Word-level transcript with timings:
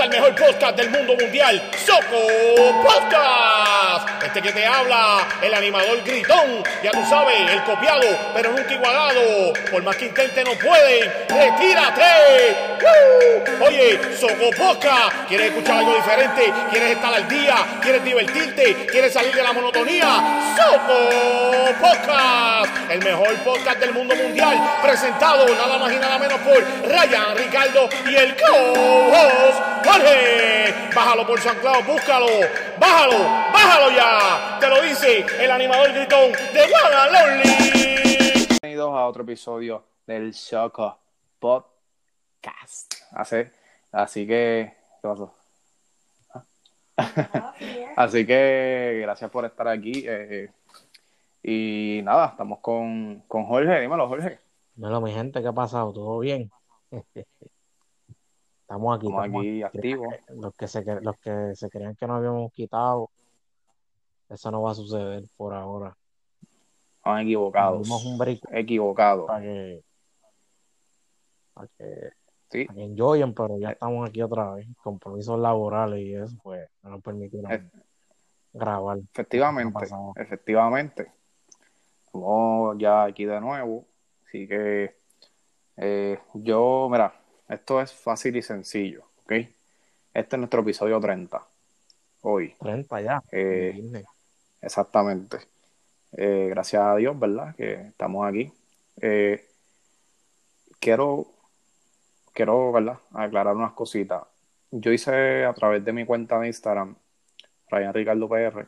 al 0.00 0.08
mejor 0.08 0.34
podcast 0.34 0.76
del 0.76 0.88
mundo 0.88 1.14
mundial, 1.14 1.70
Soco 1.84 2.82
Podcast. 2.82 4.24
Este 4.24 4.40
que 4.40 4.52
te 4.52 4.64
habla, 4.64 5.28
el 5.42 5.52
animador 5.52 6.02
gritón, 6.02 6.62
ya 6.82 6.90
tú 6.90 7.04
sabes, 7.06 7.38
el 7.50 7.62
copiado, 7.64 8.06
pero 8.34 8.50
nunca 8.50 8.72
igualado. 8.72 9.52
Por 9.70 9.82
más 9.82 9.96
que 9.96 10.06
intente 10.06 10.42
no 10.42 10.52
pueden, 10.52 11.12
retírate. 11.28 12.56
Oye, 13.60 14.00
Soco 14.16 14.50
Podcast, 14.56 15.28
¿quieres 15.28 15.48
escuchar 15.48 15.78
algo 15.78 15.94
diferente? 15.94 16.50
¿Quieres 16.70 16.92
estar 16.92 17.12
al 17.12 17.28
día? 17.28 17.56
¿Quieres 17.82 18.02
divertirte? 18.02 18.86
¿Quieres 18.86 19.12
salir 19.12 19.34
de 19.34 19.42
la 19.42 19.52
monotonía? 19.52 20.54
Soco 20.56 21.74
Podcast, 21.78 22.90
el 22.90 23.04
mejor 23.04 23.34
podcast 23.44 23.78
del 23.78 23.92
mundo 23.92 24.14
mundial, 24.14 24.58
presentado 24.82 25.46
nada 25.54 25.78
más 25.78 25.92
y 25.92 25.96
nada 25.96 26.18
menos 26.18 26.38
por 26.40 26.88
Ryan, 26.88 27.36
Ricardo 27.36 27.88
y 28.08 28.14
el 28.14 28.34
co-host 28.36 29.80
Bájalo 30.94 31.26
por 31.26 31.38
San 31.40 31.58
Claudio, 31.58 31.92
búscalo, 31.92 32.26
bájalo, 32.78 33.18
bájalo 33.52 33.90
ya. 33.94 34.58
Te 34.58 34.68
lo 34.68 34.80
dice 34.80 35.26
el 35.38 35.50
animador 35.50 35.92
gritón 35.92 36.32
de 36.32 36.66
Lonely. 37.12 38.46
Bienvenidos 38.48 38.94
a 38.94 39.06
otro 39.06 39.22
episodio 39.24 39.84
del 40.06 40.32
Choco 40.32 40.98
Podcast. 41.38 42.94
Así, 43.12 43.36
así 43.92 44.26
que, 44.26 44.74
¿qué 45.02 45.08
pasó? 45.08 45.34
así 47.96 48.26
que 48.26 49.00
gracias 49.02 49.30
por 49.30 49.44
estar 49.44 49.68
aquí. 49.68 50.04
eh, 50.06 50.50
y 51.42 52.00
nada, 52.04 52.28
estamos 52.28 52.60
con, 52.60 53.22
con 53.28 53.44
Jorge. 53.44 53.80
Dímelo, 53.80 54.08
Jorge. 54.08 54.38
Dímelo, 54.74 55.00
mi 55.02 55.12
gente, 55.12 55.42
¿qué 55.42 55.48
ha 55.48 55.52
pasado? 55.52 55.92
¿Todo 55.92 56.20
bien? 56.20 56.50
Estamos 58.70 58.96
aquí. 58.96 59.06
Estamos 59.08 59.26
estamos 59.26 59.40
aquí 59.42 59.62
activos. 59.64 60.14
Los 60.28 60.54
que, 60.54 60.68
se, 60.68 60.84
los 61.00 61.18
que 61.18 61.56
se 61.56 61.68
creían 61.68 61.96
que 61.96 62.06
nos 62.06 62.18
habíamos 62.18 62.52
quitado, 62.52 63.10
eso 64.28 64.50
no 64.52 64.62
va 64.62 64.70
a 64.70 64.74
suceder 64.76 65.24
por 65.36 65.54
ahora. 65.54 65.96
Estamos 66.98 67.20
equivocados. 67.22 67.82
Dimos 67.82 68.04
un 68.04 68.16
break 68.16 68.40
Equivocados. 68.52 69.26
para 69.26 69.40
que, 69.42 69.82
para 71.52 71.66
que, 71.76 72.10
Sí. 72.48 72.64
para 72.64 72.76
que 72.76 72.84
enjoyen, 72.84 73.34
pero 73.34 73.58
ya 73.58 73.70
estamos 73.72 74.08
aquí 74.08 74.22
otra 74.22 74.54
vez. 74.54 74.68
Compromisos 74.84 75.36
laborales 75.40 75.98
y 76.00 76.14
eso, 76.14 76.36
pues, 76.40 76.68
no 76.84 76.90
nos 76.90 77.02
permitieron 77.02 77.50
Eh. 77.50 77.68
grabar. 78.52 78.98
Efectivamente, 78.98 79.84
efectivamente. 80.14 81.12
Estamos 82.06 82.76
ya 82.78 83.02
aquí 83.02 83.24
de 83.24 83.40
nuevo. 83.40 83.84
Así 84.28 84.46
que 84.46 84.94
eh, 85.76 86.20
yo, 86.34 86.88
mira, 86.88 87.19
esto 87.50 87.80
es 87.80 87.92
fácil 87.92 88.36
y 88.36 88.42
sencillo, 88.42 89.02
¿ok? 89.24 89.32
Este 89.32 90.36
es 90.36 90.38
nuestro 90.38 90.62
episodio 90.62 91.00
30. 91.00 91.42
Hoy, 92.22 92.54
30 92.60 93.00
ya. 93.00 93.22
Eh, 93.32 94.04
exactamente. 94.60 95.38
Eh, 96.12 96.48
gracias 96.50 96.82
a 96.82 96.96
Dios, 96.96 97.18
¿verdad? 97.18 97.54
Que 97.56 97.72
estamos 97.88 98.26
aquí. 98.26 98.52
Eh, 99.00 99.44
quiero, 100.78 101.26
quiero, 102.32 102.72
¿verdad? 102.72 102.98
Aclarar 103.12 103.56
unas 103.56 103.72
cositas. 103.72 104.22
Yo 104.70 104.92
hice 104.92 105.44
a 105.44 105.52
través 105.52 105.84
de 105.84 105.92
mi 105.92 106.04
cuenta 106.04 106.38
de 106.38 106.46
Instagram, 106.48 106.94
Ryan 107.68 107.94
Ricardo 107.94 108.28
PR, 108.28 108.66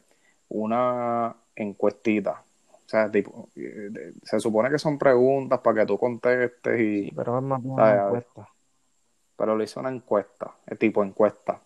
una 0.48 1.36
encuestita. 1.54 2.42
O 2.72 2.88
sea, 2.88 3.10
tipo, 3.10 3.48
eh, 3.54 4.12
se 4.22 4.40
supone 4.40 4.70
que 4.70 4.78
son 4.78 4.98
preguntas 4.98 5.60
para 5.60 5.80
que 5.80 5.86
tú 5.86 5.98
contestes 5.98 6.80
y, 6.80 7.12
Pero 7.12 7.38
es 7.38 7.44
más 7.44 7.60
una 7.62 8.06
encuesta. 8.06 8.48
Pero 9.42 9.56
le 9.56 9.64
hice 9.64 9.80
una 9.80 9.88
encuesta, 9.90 10.54
el 10.68 10.78
tipo 10.78 11.02
encuesta. 11.02 11.60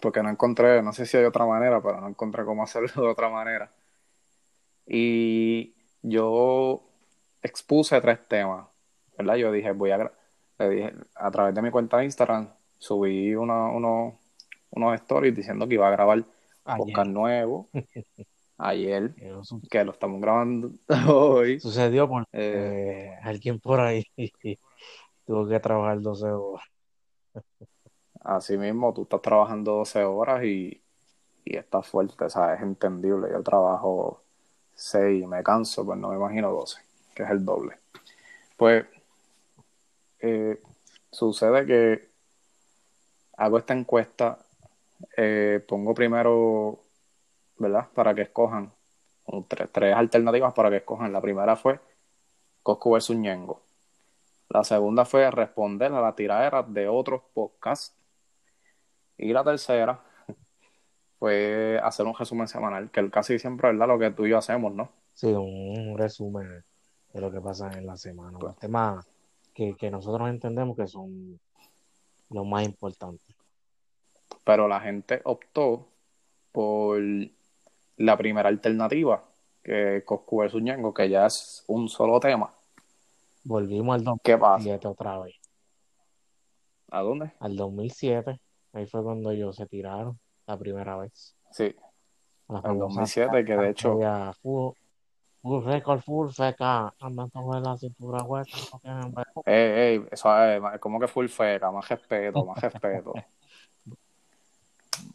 Porque 0.00 0.22
no 0.22 0.30
encontré, 0.30 0.80
no 0.84 0.92
sé 0.92 1.04
si 1.04 1.16
hay 1.16 1.24
otra 1.24 1.44
manera, 1.44 1.82
pero 1.82 2.00
no 2.00 2.06
encontré 2.06 2.44
cómo 2.44 2.62
hacerlo 2.68 3.02
de 3.02 3.08
otra 3.08 3.28
manera. 3.28 3.72
Y 4.86 5.74
yo 6.02 6.80
expuse 7.42 8.00
tres 8.00 8.20
temas, 8.28 8.66
¿verdad? 9.18 9.34
Yo 9.34 9.50
dije, 9.50 9.72
voy 9.72 9.90
a, 9.90 10.12
le 10.58 10.68
dije, 10.70 10.94
a 11.16 11.30
través 11.32 11.56
de 11.56 11.62
mi 11.62 11.72
cuenta 11.72 11.98
de 11.98 12.04
Instagram, 12.04 12.48
subí 12.78 13.34
una, 13.34 13.66
uno- 13.66 14.16
unos 14.70 14.94
stories 14.94 15.34
diciendo 15.34 15.66
que 15.66 15.74
iba 15.74 15.88
a 15.88 15.90
grabar 15.90 16.22
Ayer. 16.64 16.78
podcast 16.94 17.08
nuevo 17.10 17.68
ayer, 18.58 19.12
que 19.68 19.84
lo 19.84 19.90
estamos 19.90 20.20
grabando 20.20 20.70
hoy. 21.12 21.58
Sucedió 21.58 22.08
porque 22.08 22.28
Eh, 22.32 23.06
eh, 23.10 23.18
alguien 23.24 23.58
por 23.58 23.80
ahí 23.80 24.04
tuvo 25.30 25.46
que 25.46 25.60
trabajar 25.60 26.00
12 26.00 26.26
horas. 26.26 26.66
Así 28.20 28.58
mismo, 28.58 28.92
tú 28.92 29.02
estás 29.02 29.22
trabajando 29.22 29.76
12 29.76 30.02
horas 30.02 30.42
y, 30.42 30.82
y 31.44 31.56
estás 31.56 31.86
fuerte, 31.86 32.28
¿sabes? 32.28 32.56
Es 32.58 32.64
entendible. 32.64 33.28
Yo 33.30 33.40
trabajo 33.40 34.24
6 34.74 35.22
y 35.22 35.26
me 35.28 35.44
canso, 35.44 35.86
pues 35.86 36.00
no 36.00 36.08
me 36.08 36.16
imagino 36.16 36.50
12, 36.50 36.80
que 37.14 37.22
es 37.22 37.30
el 37.30 37.44
doble. 37.44 37.76
Pues 38.56 38.86
eh, 40.18 40.60
sucede 41.12 41.64
que 41.64 42.08
hago 43.36 43.58
esta 43.58 43.74
encuesta, 43.74 44.36
eh, 45.16 45.64
pongo 45.68 45.94
primero, 45.94 46.80
¿verdad? 47.56 47.86
Para 47.94 48.16
que 48.16 48.22
escojan 48.22 48.72
tres, 49.46 49.94
alternativas 49.94 50.52
para 50.54 50.70
que 50.70 50.78
escojan. 50.78 51.12
La 51.12 51.20
primera 51.20 51.54
fue 51.54 51.78
Coscu 52.64 52.90
versus 52.90 53.14
Ñengo. 53.14 53.69
La 54.50 54.64
segunda 54.64 55.04
fue 55.04 55.30
responder 55.30 55.92
a 55.92 56.00
la 56.00 56.14
tiradera 56.14 56.64
de 56.64 56.88
otros 56.88 57.22
podcasts. 57.32 57.96
Y 59.16 59.32
la 59.32 59.44
tercera 59.44 60.00
fue 61.18 61.80
hacer 61.82 62.04
un 62.04 62.14
resumen 62.14 62.48
semanal, 62.48 62.90
que 62.90 63.08
casi 63.10 63.38
siempre 63.38 63.68
es 63.68 63.74
¿verdad? 63.74 63.94
lo 63.94 63.98
que 63.98 64.10
tú 64.10 64.26
y 64.26 64.30
yo 64.30 64.38
hacemos, 64.38 64.74
¿no? 64.74 64.90
Sí, 65.14 65.28
un 65.28 65.96
resumen 65.96 66.64
de 67.12 67.20
lo 67.20 67.30
que 67.30 67.40
pasa 67.40 67.70
en 67.70 67.86
la 67.86 67.96
semana. 67.96 68.38
Los 68.40 68.56
temas 68.56 69.06
que, 69.54 69.76
que 69.76 69.88
nosotros 69.88 70.28
entendemos 70.28 70.76
que 70.76 70.88
son 70.88 71.38
los 72.30 72.46
más 72.46 72.64
importantes. 72.64 73.36
Pero 74.44 74.66
la 74.66 74.80
gente 74.80 75.20
optó 75.24 75.86
por 76.50 77.00
la 77.98 78.16
primera 78.16 78.48
alternativa, 78.48 79.22
que 79.62 79.98
es 79.98 80.04
Coscu 80.04 80.38
versus 80.38 80.62
Ñengo, 80.62 80.92
que 80.92 81.08
ya 81.08 81.26
es 81.26 81.62
un 81.68 81.88
solo 81.88 82.18
tema. 82.18 82.50
Volvimos 83.44 83.94
al 83.94 84.18
¿Qué 84.22 84.36
pasa? 84.36 84.64
2007 84.64 84.88
otra 84.88 85.18
vez. 85.20 85.34
¿A 86.90 87.00
dónde? 87.02 87.32
Al 87.38 87.56
2007, 87.56 88.40
ahí 88.72 88.86
fue 88.86 89.02
cuando 89.02 89.30
ellos 89.30 89.56
se 89.56 89.66
tiraron 89.66 90.18
la 90.46 90.58
primera 90.58 90.96
vez. 90.96 91.36
Sí, 91.50 91.74
al 92.48 92.62
famosa 92.62 93.00
2007, 93.00 93.44
que 93.44 93.56
de 93.56 93.70
hecho, 93.70 93.98
Full, 94.42 94.72
full 95.40 95.64
record, 95.64 96.00
full 96.00 96.30
feca, 96.30 96.92
andando 97.00 97.42
con 97.42 97.62
la 97.62 97.76
cintura 97.76 98.22
hueca. 98.24 98.58
ey, 99.46 99.98
ey, 99.98 100.06
eso 100.10 100.44
es 100.44 100.80
como 100.80 100.98
que 100.98 101.06
full 101.06 101.28
feca, 101.28 101.70
más 101.70 101.88
respeto, 101.88 102.44
más 102.44 102.60
respeto. 102.60 103.12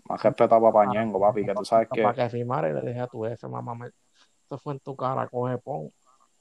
Más 0.07 0.21
respeto 0.21 0.55
a 0.55 0.61
Papá 0.61 0.85
Ñengo, 0.85 1.19
papi, 1.19 1.45
que 1.45 1.53
tú 1.53 1.65
sabes 1.65 1.87
que 1.91 2.01
Para 2.01 2.15
que 2.15 2.29
firmara 2.29 2.69
y 2.69 2.73
le 2.73 2.81
dije 2.81 2.99
a 2.99 3.07
tu 3.07 3.23
jefe, 3.23 3.47
mamá, 3.47 3.75
me... 3.75 3.87
esto 4.41 4.57
fue 4.57 4.73
en 4.73 4.79
tu 4.79 4.95
cara, 4.95 5.27
coge 5.27 5.57
pon. 5.57 5.91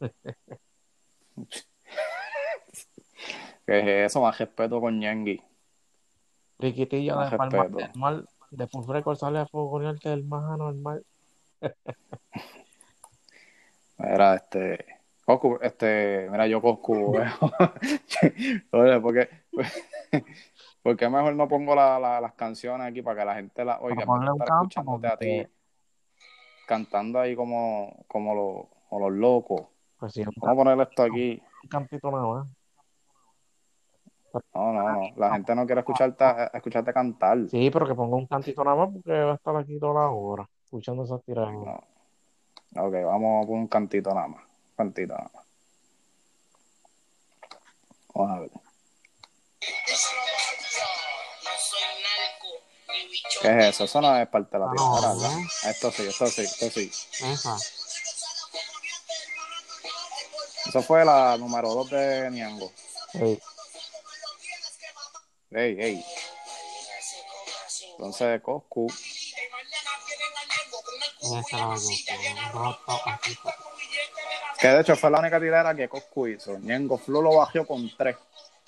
que 3.66 3.78
es 4.04 4.10
eso, 4.10 4.20
más 4.22 4.38
respeto 4.38 4.80
con 4.80 4.98
Ñengui. 4.98 5.42
Riquitillo 6.58 7.16
Más 7.16 7.30
de 7.30 7.36
Palma 7.36 7.62
respeto. 7.64 7.76
del 7.78 8.00
Mar, 8.00 8.24
de 8.50 8.66
Full 8.68 8.86
Record 8.88 9.16
sale 9.16 9.38
a 9.40 9.46
fogonearte 9.46 10.12
el 10.12 10.24
más 10.24 10.44
anormal. 10.44 11.04
Mira, 13.98 14.34
este. 14.36 14.84
Coscu, 15.24 15.58
este. 15.62 16.28
Mira, 16.30 16.46
yo 16.46 16.60
Coscu. 16.60 17.16
Oye, 18.72 19.00
porque. 19.00 19.28
porque 20.82 21.08
mejor 21.08 21.34
no 21.34 21.48
pongo 21.48 21.74
la- 21.74 21.98
la- 21.98 22.20
las 22.20 22.34
canciones 22.34 22.86
aquí 22.86 23.02
para 23.02 23.20
que 23.20 23.24
la 23.26 23.34
gente 23.36 23.64
las 23.64 23.78
oiga. 23.80 24.04
Para 24.04 24.20
estar 24.32 24.46
canto, 24.46 24.62
escuchándote 24.80 25.06
a 25.06 25.16
ti. 25.16 25.46
Cantando 26.66 27.18
ahí 27.20 27.34
como, 27.36 28.04
como, 28.08 28.34
los, 28.34 28.66
como 28.88 29.08
los 29.08 29.18
locos. 29.18 29.62
Pues 29.98 30.12
sí, 30.12 30.24
Vamos 30.24 30.48
a 30.48 30.54
poner 30.54 30.80
esto 30.88 31.02
aquí. 31.02 31.42
un 31.62 31.68
cantito 31.68 32.10
nada 32.10 32.26
más. 32.26 32.48
No, 34.54 34.72
no, 34.72 34.92
no. 34.92 35.10
La 35.16 35.32
gente 35.32 35.54
no 35.54 35.66
quiere 35.66 35.80
escucharte, 35.80 36.24
escucharte 36.52 36.92
cantar. 36.92 37.38
Sí, 37.50 37.70
pero 37.70 37.86
que 37.86 37.94
ponga 37.94 38.16
un 38.16 38.26
cantito 38.26 38.64
nada 38.64 38.76
más 38.76 38.90
porque 38.92 39.12
va 39.12 39.32
a 39.32 39.34
estar 39.36 39.56
aquí 39.56 39.78
toda 39.78 39.94
la 39.94 40.10
hora 40.10 40.48
escuchando 40.64 41.04
esas 41.04 41.22
tiradas. 41.24 41.52
No. 41.52 41.84
Ok, 42.76 42.94
vamos 43.04 43.44
a 43.44 43.46
poner 43.46 43.60
un 43.62 43.68
cantito 43.68 44.12
nada 44.12 44.28
más. 44.28 44.42
Un 44.42 44.76
cantito 44.76 45.14
nada 45.14 45.30
más. 45.32 45.44
Vamos 48.14 48.30
a 48.30 48.40
ver. 48.40 48.50
¿Qué 53.42 53.48
es 53.58 53.64
eso? 53.66 53.84
Eso 53.84 54.00
no 54.00 54.16
es 54.16 54.28
parte 54.28 54.56
de 54.56 54.64
la 54.64 54.72
no. 54.72 54.94
¿verdad? 54.94 55.38
Esto 55.68 55.90
sí, 55.90 56.06
esto 56.06 56.26
sí, 56.26 56.42
esto 56.42 56.70
sí. 56.70 56.90
Esa. 57.24 57.56
Eso 60.66 60.82
fue 60.82 61.04
la 61.04 61.36
número 61.36 61.74
2 61.74 61.90
de 61.90 62.30
Niango. 62.30 62.72
Sí. 63.12 63.38
Ey, 65.54 65.76
ey. 65.80 66.04
Entonces, 67.92 68.42
Coscu. 68.42 68.92
Que 74.58 74.68
de 74.68 74.80
hecho 74.80 74.96
fue 74.96 75.10
la 75.10 75.20
única 75.20 75.38
tirada 75.38 75.74
que 75.74 75.88
Coscu 75.88 76.26
hizo. 76.26 76.58
Ñengo 76.58 76.98
Flo 76.98 77.22
lo 77.22 77.36
bajó 77.36 77.64
con 77.66 77.88
tres. 77.96 78.16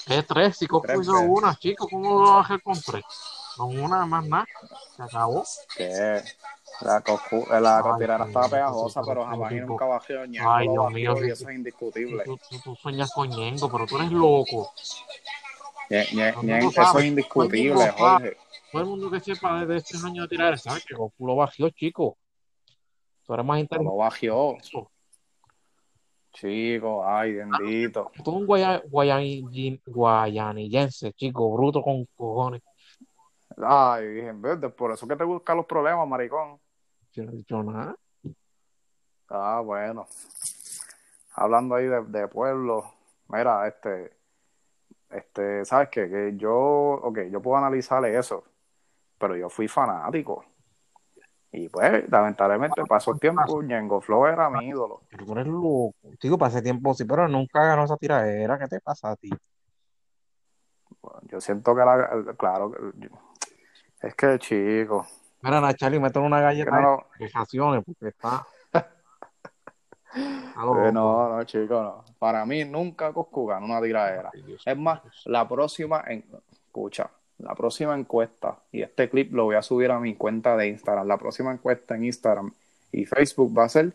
¿Qué 0.06 0.22
tres? 0.22 0.58
Si 0.58 0.68
Coscu 0.68 1.00
hizo 1.00 1.18
una, 1.20 1.56
chicos, 1.56 1.88
¿cómo 1.90 2.22
lo 2.22 2.34
bajé 2.34 2.60
con 2.60 2.80
tres? 2.80 3.04
Con 3.56 3.80
una 3.80 4.06
más 4.06 4.24
nada. 4.26 4.46
Se 4.96 5.02
acabó. 5.02 5.44
Que 5.76 6.22
la, 6.82 7.00
Coscu, 7.00 7.46
la 7.50 7.96
tirada 7.98 8.26
estaba 8.26 8.48
pegajosa, 8.48 9.02
pero 9.04 9.26
jamás 9.26 9.50
y 9.50 9.56
nunca 9.56 9.86
bajó 9.86 10.24
Ñengo. 10.24 10.50
Ay, 10.52 10.68
Dios 10.68 10.92
mío. 10.92 11.26
Y 11.26 11.30
eso 11.32 11.48
es 11.48 11.56
indiscutible. 11.56 12.22
Tú, 12.22 12.38
tú, 12.48 12.60
tú 12.60 12.76
sueñas 12.76 13.10
con 13.12 13.28
Ñengo, 13.28 13.68
pero 13.68 13.86
tú 13.86 13.96
eres 13.96 14.12
loco. 14.12 14.72
Eso 15.88 16.98
es 16.98 17.04
indiscutible, 17.04 17.90
Jorge. 17.90 18.36
Todo 18.72 18.82
el 18.82 18.88
mundo 18.88 19.10
que 19.10 19.20
sepa 19.20 19.64
de 19.64 19.76
este 19.76 19.96
año 20.04 20.22
de 20.22 20.28
tirar 20.28 20.58
sabe 20.58 20.80
que 20.86 20.94
Goku 20.94 21.26
lo 21.26 21.36
bajó, 21.36 21.70
chico. 21.70 22.18
Tú 23.24 23.34
eres 23.34 23.46
más 23.46 23.60
inteligente. 23.60 23.90
Lo 23.90 23.96
bajó. 23.96 24.58
Chico, 26.32 27.06
ay, 27.06 27.34
bendito. 27.34 28.10
Tú 28.22 28.30
un 28.32 28.46
guaya, 28.46 28.82
guayan, 28.90 29.80
guayanillense, 29.86 31.12
chico, 31.14 31.50
bruto 31.54 31.80
con 31.80 32.04
cojones. 32.14 32.62
Ay, 33.56 34.06
dije, 34.08 34.32
verde, 34.32 34.68
por 34.68 34.92
eso 34.92 35.08
que 35.08 35.16
te 35.16 35.24
buscan 35.24 35.56
los 35.56 35.64
problemas, 35.64 36.06
maricón. 36.06 36.60
Yo 37.12 37.24
no 37.24 37.32
he 37.32 37.36
dicho 37.36 37.62
nada. 37.62 37.96
Ah, 39.30 39.62
bueno. 39.64 40.06
Hablando 41.32 41.74
ahí 41.74 41.86
de, 41.86 42.02
de 42.04 42.28
pueblo, 42.28 42.84
mira, 43.28 43.66
este, 43.66 44.12
este, 45.16 45.64
¿sabes 45.64 45.88
qué? 45.90 46.08
Que 46.08 46.36
yo, 46.36 46.54
ok, 46.54 47.20
yo 47.30 47.40
puedo 47.40 47.56
analizar 47.56 48.04
eso, 48.04 48.44
pero 49.18 49.36
yo 49.36 49.48
fui 49.48 49.68
fanático. 49.68 50.44
Y 51.52 51.68
pues, 51.68 52.08
lamentablemente, 52.10 52.82
pasó 52.86 53.12
el 53.12 53.20
tiempo, 53.20 53.62
Ñengo 53.62 54.00
Flow 54.00 54.26
era 54.26 54.50
mi 54.50 54.68
ídolo. 54.68 55.02
Pero 55.08 55.24
tú 55.24 55.32
eres 55.32 55.46
loco. 55.46 55.94
Digo, 56.20 56.36
pasé 56.36 56.60
tiempo 56.60 56.92
sí, 56.92 57.04
pero 57.04 57.26
nunca 57.28 57.64
ganó 57.64 57.84
esa 57.84 57.96
tiradera. 57.96 58.58
¿Qué 58.58 58.66
te 58.66 58.80
pasa 58.80 59.12
a 59.12 59.16
ti? 59.16 59.30
Bueno, 61.00 61.20
yo 61.22 61.40
siento 61.40 61.74
que 61.74 61.80
la, 61.80 62.34
claro, 62.36 62.72
es 64.02 64.14
que 64.14 64.38
chico. 64.38 65.06
Mira, 65.40 65.60
Nachali, 65.60 65.98
métele 65.98 66.26
una 66.26 66.40
galleta 66.40 66.80
no, 66.80 67.06
de 67.18 67.82
porque 67.82 68.08
está. 68.08 68.46
No, 70.92 71.36
no, 71.36 71.44
chico, 71.44 71.82
no. 71.82 72.04
Para 72.18 72.44
mí 72.46 72.64
nunca 72.64 73.12
Coscu 73.12 73.46
ganó 73.46 73.66
una 73.66 73.80
tiradera. 73.80 74.30
Es 74.64 74.76
más, 74.76 75.00
la 75.26 75.48
próxima, 75.48 76.02
en... 76.06 76.24
escucha, 76.66 77.10
la 77.38 77.54
próxima 77.54 77.94
encuesta, 77.94 78.58
y 78.72 78.82
este 78.82 79.10
clip 79.10 79.32
lo 79.32 79.44
voy 79.44 79.56
a 79.56 79.62
subir 79.62 79.90
a 79.90 80.00
mi 80.00 80.14
cuenta 80.14 80.56
de 80.56 80.68
Instagram, 80.68 81.06
la 81.06 81.18
próxima 81.18 81.52
encuesta 81.52 81.94
en 81.94 82.04
Instagram 82.04 82.52
y 82.92 83.04
Facebook 83.04 83.56
va 83.56 83.64
a 83.64 83.68
ser 83.68 83.92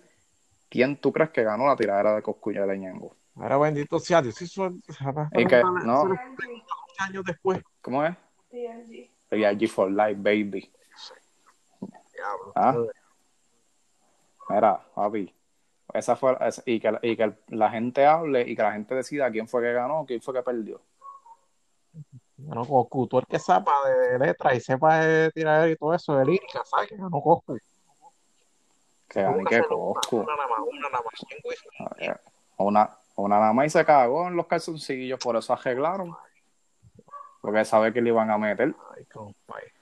¿quién 0.71 0.95
tú 0.95 1.11
crees 1.11 1.29
que 1.31 1.43
ganó 1.43 1.67
la 1.67 1.75
tiradera 1.75 2.15
de 2.15 2.21
Coscuya 2.21 2.65
de 2.65 2.77
Ñengo? 2.77 3.15
Ahora 3.35 3.57
bendito 3.57 3.99
sea 3.99 4.21
Dios. 4.21 4.41
Eso, 4.41 4.73
y 5.33 5.45
que, 5.45 5.61
no. 5.61 6.03
años 6.99 7.23
después. 7.25 7.61
¿Cómo 7.81 8.03
es? 8.05 8.15
TRG. 8.49 9.09
TRG 9.29 9.67
for 9.67 9.91
Life, 9.91 10.15
baby. 10.15 10.71
Diablo. 12.13 12.53
¿Ah? 12.55 12.75
Mira, 14.49 14.85
papi. 14.95 15.33
Esa 15.93 16.15
fue, 16.15 16.37
esa, 16.41 16.61
y, 16.65 16.79
que, 16.79 16.97
y 17.01 17.17
que 17.17 17.33
la 17.47 17.69
gente 17.69 18.05
hable 18.05 18.41
y 18.41 18.55
que 18.55 18.61
la 18.61 18.73
gente 18.73 18.95
decida 18.95 19.29
quién 19.31 19.47
fue 19.47 19.61
que 19.61 19.73
ganó, 19.73 20.05
quién 20.05 20.21
fue 20.21 20.33
que 20.33 20.41
perdió. 20.41 20.81
Bueno, 22.37 22.65
Coscu, 22.65 23.07
tú 23.07 23.19
el 23.19 23.27
que 23.27 23.37
sepa 23.37 23.73
de 23.87 24.19
letra 24.19 24.55
y 24.55 24.61
sepa 24.61 24.99
de 24.99 25.31
tirar 25.31 25.69
y 25.69 25.75
todo 25.75 25.93
eso 25.93 26.15
de 26.15 26.25
lírica, 26.25 26.63
¿sabes 26.65 26.89
que 26.89 26.97
ganó 26.97 27.21
Coscu? 27.21 27.57
Que 29.07 29.21
gané 29.21 29.43
que 29.43 29.61
Coscu. 29.63 30.17
Una 30.17 30.35
nada 30.35 30.47
más, 30.47 30.59
una 30.59 30.89
nada 30.89 31.03
más. 31.03 32.19
Una, 32.57 32.89
una 33.15 33.39
nada 33.39 33.53
más 33.53 33.65
y 33.67 33.69
se 33.69 33.85
cagó 33.85 34.27
en 34.27 34.35
los 34.35 34.47
calzoncillos, 34.47 35.19
por 35.19 35.35
eso 35.35 35.53
arreglaron. 35.53 36.15
Porque 37.41 37.65
sabe 37.65 37.91
que 37.91 38.01
le 38.01 38.09
iban 38.09 38.29
a 38.29 38.37
meter. 38.37 38.73
Ay, 38.95 39.05
compadre. 39.05 39.73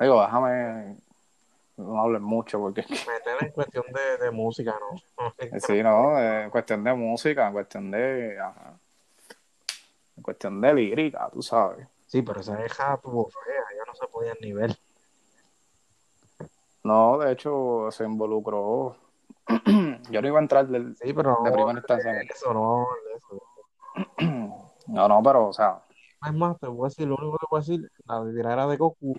Digo, 0.00 0.20
déjame 0.20 0.96
no 1.76 2.00
hablen 2.00 2.22
mucho 2.22 2.58
porque 2.58 2.82
meter 2.82 3.36
en 3.40 3.50
cuestión 3.50 3.84
de, 3.92 4.24
de 4.24 4.30
música 4.30 4.78
no 4.80 5.32
sí 5.60 5.82
no 5.82 6.18
en 6.18 6.50
cuestión 6.50 6.82
de 6.82 6.94
música 6.94 7.46
en 7.46 7.52
cuestión 7.52 7.90
de 7.90 8.38
ajá. 8.40 8.78
en 10.16 10.22
cuestión 10.22 10.60
de 10.60 10.74
lírica 10.74 11.28
tú 11.32 11.42
sabes. 11.42 11.86
Sí 12.06 12.22
pero 12.22 12.40
esa 12.40 12.56
deja 12.56 12.96
tuvo 13.02 13.28
fea 13.28 13.64
ya 13.76 13.84
no 13.86 13.94
se 13.94 14.06
podía 14.06 14.34
ni 14.40 14.52
ver 14.52 14.76
no 16.82 17.18
de 17.18 17.32
hecho 17.32 17.88
se 17.90 18.04
involucró. 18.04 18.96
Yo 20.10 20.22
no 20.22 20.28
iba 20.28 20.38
a 20.38 20.42
entrar 20.42 20.68
del, 20.68 20.94
sí, 20.96 21.12
pero 21.12 21.38
de 21.42 21.50
no, 21.50 21.56
primera 21.56 21.78
instancia. 21.78 22.20
eso 22.22 22.54
no 22.54 22.86
eso. 23.16 23.42
no. 24.86 25.08
No 25.08 25.22
pero 25.22 25.48
o 25.48 25.52
sea 25.52 25.82
es 26.24 26.32
más 26.32 26.58
te 26.58 26.66
voy 26.66 26.86
a 26.86 26.88
decir 26.88 27.06
lo 27.06 27.16
único 27.16 27.38
que 27.38 27.46
voy 27.50 27.58
a 27.58 27.60
decir 27.60 27.90
la 28.06 28.24
tiradera 28.32 28.66
de 28.66 28.76
Goku. 28.76 29.16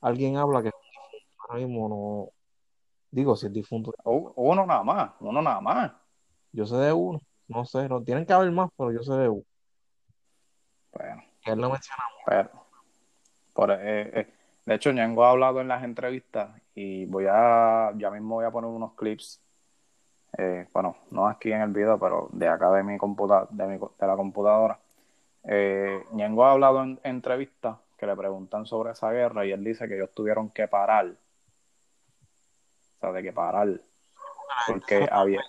Alguien 0.00 0.36
habla 0.36 0.62
que 0.62 0.70
ahora 1.48 1.64
mismo 1.64 1.88
no. 1.88 2.28
Digo, 3.10 3.36
si 3.36 3.46
es 3.46 3.52
difunto. 3.52 3.92
Uno 4.04 4.66
nada 4.66 4.82
más, 4.82 5.12
uno 5.20 5.40
nada 5.40 5.60
más. 5.60 5.92
Yo 6.52 6.66
sé 6.66 6.76
de 6.76 6.92
uno, 6.92 7.20
no 7.48 7.64
sé, 7.64 7.88
no 7.88 8.02
tienen 8.02 8.26
que 8.26 8.32
haber 8.32 8.50
más, 8.50 8.70
pero 8.76 8.92
yo 8.92 9.02
sé 9.02 9.12
de 9.12 9.28
uno. 9.28 9.44
Bueno. 10.92 11.22
Él 11.44 11.60
lo 11.60 11.70
mencionamos. 11.70 12.14
Pero, 12.26 12.50
por, 13.52 13.70
eh, 13.70 14.20
eh, 14.20 14.34
de 14.64 14.74
hecho, 14.74 14.92
Ñengo 14.92 15.24
ha 15.24 15.30
hablado 15.30 15.60
en 15.60 15.68
las 15.68 15.84
entrevistas 15.84 16.50
y 16.74 17.04
voy 17.06 17.26
a, 17.28 17.92
ya 17.96 18.10
mismo 18.10 18.36
voy 18.36 18.46
a 18.46 18.50
poner 18.50 18.70
unos 18.70 18.94
clips, 18.94 19.40
eh, 20.38 20.66
bueno, 20.72 20.96
no 21.10 21.28
aquí 21.28 21.52
en 21.52 21.60
el 21.60 21.70
video, 21.70 21.98
pero 21.98 22.28
de 22.32 22.48
acá 22.48 22.70
de 22.72 22.82
mi 22.82 22.98
computadora, 22.98 23.46
de, 23.50 23.66
mi, 23.66 23.76
de 23.76 24.06
la 24.06 24.16
computadora. 24.16 24.78
Eh, 25.44 26.04
Ñengo 26.12 26.44
ha 26.44 26.52
hablado 26.52 26.82
en 26.82 26.98
entrevistas 27.04 27.76
que 27.98 28.06
le 28.06 28.16
preguntan 28.16 28.66
sobre 28.66 28.92
esa 28.92 29.10
guerra 29.10 29.44
y 29.44 29.52
él 29.52 29.62
dice 29.62 29.86
que 29.86 29.96
ellos 29.96 30.10
tuvieron 30.14 30.50
que 30.50 30.66
parar 30.66 31.14
de 33.12 33.22
que 33.22 33.32
parar 33.32 33.68
porque 34.66 35.08
había 35.10 35.42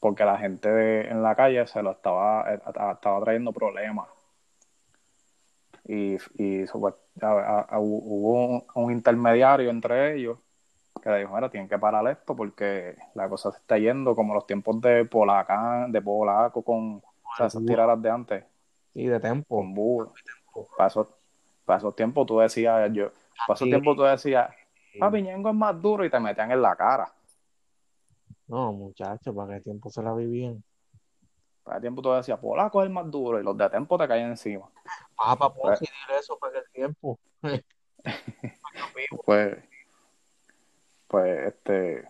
porque 0.00 0.24
la 0.24 0.36
gente 0.36 0.68
de, 0.68 1.08
en 1.08 1.22
la 1.22 1.34
calle 1.34 1.66
se 1.66 1.82
lo 1.82 1.92
estaba 1.92 2.52
estaba 2.54 3.20
trayendo 3.24 3.52
problemas 3.52 4.08
y, 5.84 6.16
y 6.34 6.66
pues, 6.66 6.94
hubo 7.20 8.44
un, 8.46 8.64
un, 8.74 8.92
intermediario 8.92 9.70
entre 9.70 10.14
ellos 10.14 10.38
que 11.02 11.10
le 11.10 11.18
dijo, 11.18 11.34
mira, 11.34 11.50
tienen 11.50 11.68
que 11.68 11.78
parar 11.78 12.06
esto 12.08 12.36
porque 12.36 12.96
la 13.14 13.28
cosa 13.28 13.50
se 13.50 13.58
está 13.58 13.76
yendo 13.78 14.14
como 14.14 14.34
los 14.34 14.46
tiempos 14.46 14.80
de 14.80 15.04
Polaca, 15.04 15.86
de 15.88 16.00
Polaco 16.00 16.62
con 16.62 16.96
o 16.96 17.36
sea, 17.36 17.46
esas 17.46 17.64
tiradas 17.64 18.00
de 18.00 18.10
antes. 18.10 18.44
Y 18.94 19.06
de 19.06 19.18
tiempo. 19.18 19.56
Con 19.56 19.74
Búho. 19.74 20.12
Para 20.76 20.88
esos, 20.88 21.08
para 21.64 21.78
esos 21.78 21.96
tiempos 21.96 22.26
tú 22.26 22.38
decías, 22.38 22.92
yo, 22.92 23.10
para 23.46 23.56
esos 23.56 23.68
tiempos 23.68 23.96
tú 23.96 24.02
decías, 24.02 24.50
Papi 24.98 25.22
Ñengo 25.22 25.50
es 25.50 25.54
más 25.54 25.80
duro 25.80 26.04
y 26.04 26.10
te 26.10 26.20
metían 26.20 26.50
en 26.50 26.62
la 26.62 26.76
cara. 26.76 27.12
No, 28.46 28.72
muchachos, 28.72 29.34
¿para 29.34 29.54
qué 29.54 29.60
tiempo 29.62 29.90
se 29.90 30.02
la 30.02 30.12
vivían? 30.12 30.62
Para 31.62 31.78
qué 31.78 31.82
tiempo 31.82 32.02
tú 32.02 32.12
decías, 32.12 32.38
Polaco 32.38 32.82
es 32.82 32.86
el 32.86 32.92
más 32.92 33.10
duro 33.10 33.40
y 33.40 33.42
los 33.42 33.56
de 33.56 33.70
tiempo 33.70 33.96
te 33.96 34.08
caen 34.08 34.30
encima. 34.30 34.68
Ah, 35.16 35.36
para 35.36 35.54
poder 35.54 35.78
decir 35.78 35.94
eso 36.18 36.38
para 36.38 36.58
el 36.58 36.70
tiempo. 36.72 37.18
pues, 39.24 39.56
pues, 41.08 41.46
este, 41.46 42.08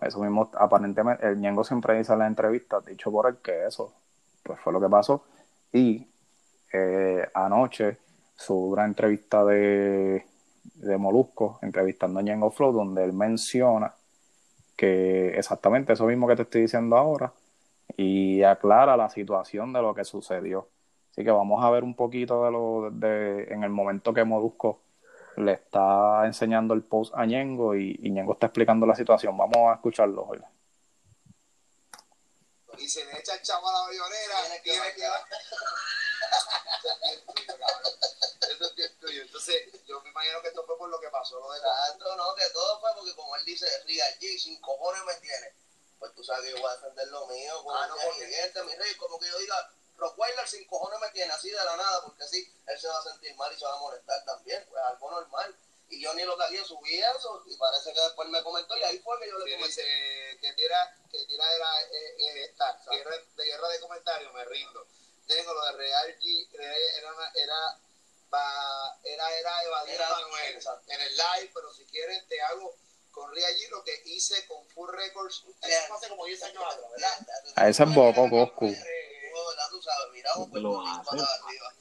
eso 0.00 0.18
mismo, 0.20 0.50
aparentemente, 0.58 1.26
el 1.26 1.38
Ñengo 1.38 1.64
siempre 1.64 1.98
dice 1.98 2.12
en 2.12 2.18
la 2.20 2.26
entrevista, 2.26 2.80
dicho 2.80 3.12
por 3.12 3.28
él 3.28 3.38
que 3.38 3.66
eso, 3.66 3.92
pues 4.42 4.58
fue 4.60 4.72
lo 4.72 4.80
que 4.80 4.88
pasó. 4.88 5.24
Y 5.72 6.08
eh, 6.72 7.28
anoche, 7.34 7.98
su 8.34 8.70
gran 8.70 8.88
entrevista 8.88 9.44
de 9.44 10.26
de 10.74 10.96
Molusco 10.96 11.58
entrevistando 11.62 12.20
a 12.20 12.22
Ñengo 12.22 12.50
Flow, 12.50 12.72
donde 12.72 13.04
él 13.04 13.12
menciona 13.12 13.94
que 14.76 15.38
exactamente 15.38 15.94
eso 15.94 16.06
mismo 16.06 16.28
que 16.28 16.36
te 16.36 16.42
estoy 16.42 16.62
diciendo 16.62 16.96
ahora 16.96 17.32
y 17.96 18.42
aclara 18.42 18.96
la 18.96 19.08
situación 19.08 19.72
de 19.72 19.82
lo 19.82 19.94
que 19.94 20.04
sucedió. 20.04 20.68
Así 21.10 21.24
que 21.24 21.30
vamos 21.30 21.64
a 21.64 21.70
ver 21.70 21.82
un 21.82 21.94
poquito 21.94 22.44
de 22.44 22.50
lo 22.50 22.90
de 22.90 23.44
en 23.44 23.64
el 23.64 23.70
momento 23.70 24.12
que 24.12 24.24
Molusco 24.24 24.82
le 25.36 25.52
está 25.52 26.26
enseñando 26.26 26.74
el 26.74 26.82
post 26.82 27.14
a 27.14 27.24
Ñengo 27.24 27.74
y, 27.74 27.98
y 28.02 28.10
Ñengo 28.10 28.34
está 28.34 28.46
explicando 28.46 28.86
la 28.86 28.94
situación. 28.94 29.36
Vamos 29.36 29.56
a 29.70 29.74
escucharlo 29.74 30.24
hoy. 30.24 30.40
Y 32.78 32.88
se 32.88 33.04
le 33.06 33.18
echa 33.18 33.34
el 33.34 33.42
chavo 33.42 33.68
a 33.68 33.72
la 33.72 33.86
es 38.62 38.76
bien 38.76 38.90
tuyo. 39.00 39.22
Entonces, 39.54 39.86
yo 39.86 40.00
me 40.02 40.10
imagino 40.10 40.42
que 40.42 40.48
esto 40.48 40.64
fue 40.66 40.76
por 40.78 40.88
lo 40.88 41.00
que 41.00 41.08
pasó, 41.08 41.38
lo 41.38 41.50
de 41.52 41.58
Exacto, 41.58 42.16
no, 42.16 42.34
que 42.34 42.48
todo 42.50 42.80
fue 42.80 42.90
porque 42.96 43.14
como 43.14 43.36
él 43.36 43.44
dice, 43.44 43.66
Real 43.86 44.18
G, 44.18 44.38
sin 44.38 44.60
cojones 44.60 45.04
me 45.04 45.14
tiene. 45.16 45.52
Pues 45.98 46.14
tú 46.14 46.22
sabes 46.24 46.44
que 46.44 46.50
yo 46.56 46.60
voy 46.62 46.70
a 46.70 46.76
defender 46.76 47.08
lo 47.08 47.26
mío 47.26 47.62
con 47.64 47.76
Ah, 47.76 47.86
no, 47.86 47.94
porque- 47.96 48.26
mi 48.64 48.74
rey, 48.74 48.94
como 48.96 49.18
que 49.18 49.28
yo 49.28 49.38
diga, 49.38 49.70
Rockweiler 49.96 50.46
sin 50.46 50.66
cojones 50.66 51.00
me 51.00 51.08
tiene 51.10 51.32
así 51.32 51.48
de 51.50 51.56
la 51.56 51.76
nada, 51.76 52.02
porque 52.02 52.26
sí, 52.28 52.52
él 52.66 52.78
se 52.78 52.86
va 52.88 52.98
a 52.98 53.02
sentir 53.02 53.34
mal 53.36 53.52
y 53.52 53.58
se 53.58 53.64
va 53.64 53.74
a 53.74 53.78
molestar 53.80 54.24
también, 54.26 54.64
pues 54.68 54.82
algo 54.84 55.10
normal. 55.10 55.56
Y 55.88 56.02
yo 56.02 56.12
ni 56.14 56.24
lo 56.24 56.36
tagué, 56.36 56.62
subí 56.64 57.00
eso, 57.00 57.42
y 57.46 57.56
parece 57.56 57.92
que 57.94 58.00
después 58.00 58.28
me 58.28 58.42
comentó, 58.42 58.76
y 58.76 58.82
ahí 58.82 58.98
fue 58.98 59.18
que 59.20 59.28
yo 59.28 59.38
le 59.38 59.44
comenté. 59.54 59.66
dice 59.82 60.38
que 60.40 60.52
tira, 60.54 60.98
que 61.10 61.24
tira 61.26 61.50
era 61.54 61.82
eh, 61.84 62.16
eh, 62.18 62.44
esta, 62.44 62.78
guerra, 62.90 63.16
de 63.36 63.44
guerra 63.44 63.68
de 63.68 63.80
comentarios, 63.80 64.34
me 64.34 64.44
rindo. 64.44 64.86
Digo, 65.26 65.54
lo 65.54 65.64
de 65.66 65.72
Real 65.72 66.18
G 66.18 66.48
era, 66.98 67.12
una- 67.14 67.32
era, 67.34 67.78
pa- 68.30 68.98
era, 69.04 69.38
era 69.38 69.62
evadir 69.64 69.94
Era- 69.94 70.08
a 70.08 70.10
Manuel 70.20 70.58
en 70.88 71.00
el 71.00 71.16
live, 71.16 71.50
pero 71.54 71.72
si 71.72 71.84
quieres 71.86 72.26
te 72.28 72.40
hago 72.42 72.74
con 73.10 73.34
Real 73.34 73.52
G 73.54 73.68
lo 73.70 73.82
que 73.82 74.02
hice 74.04 74.46
con 74.46 74.66
Full 74.68 74.90
Records. 74.90 75.42
Eso 75.62 75.86
fue 75.88 75.96
hace 75.96 76.08
como 76.08 76.24
10 76.26 76.42
años 76.42 76.62
atrás, 76.64 76.90
¿verdad? 76.90 77.26
A 77.56 77.68
ese 77.68 77.82
es 77.84 77.94
Boco 77.94 78.28
Coscu. 78.28 78.66
Tú 80.34 80.42
sabes, 80.42 80.48
miramos 80.52 80.62
Lo 80.62 80.80
hace. 80.80 81.04
para 81.04 81.34
arriba. 81.34 81.72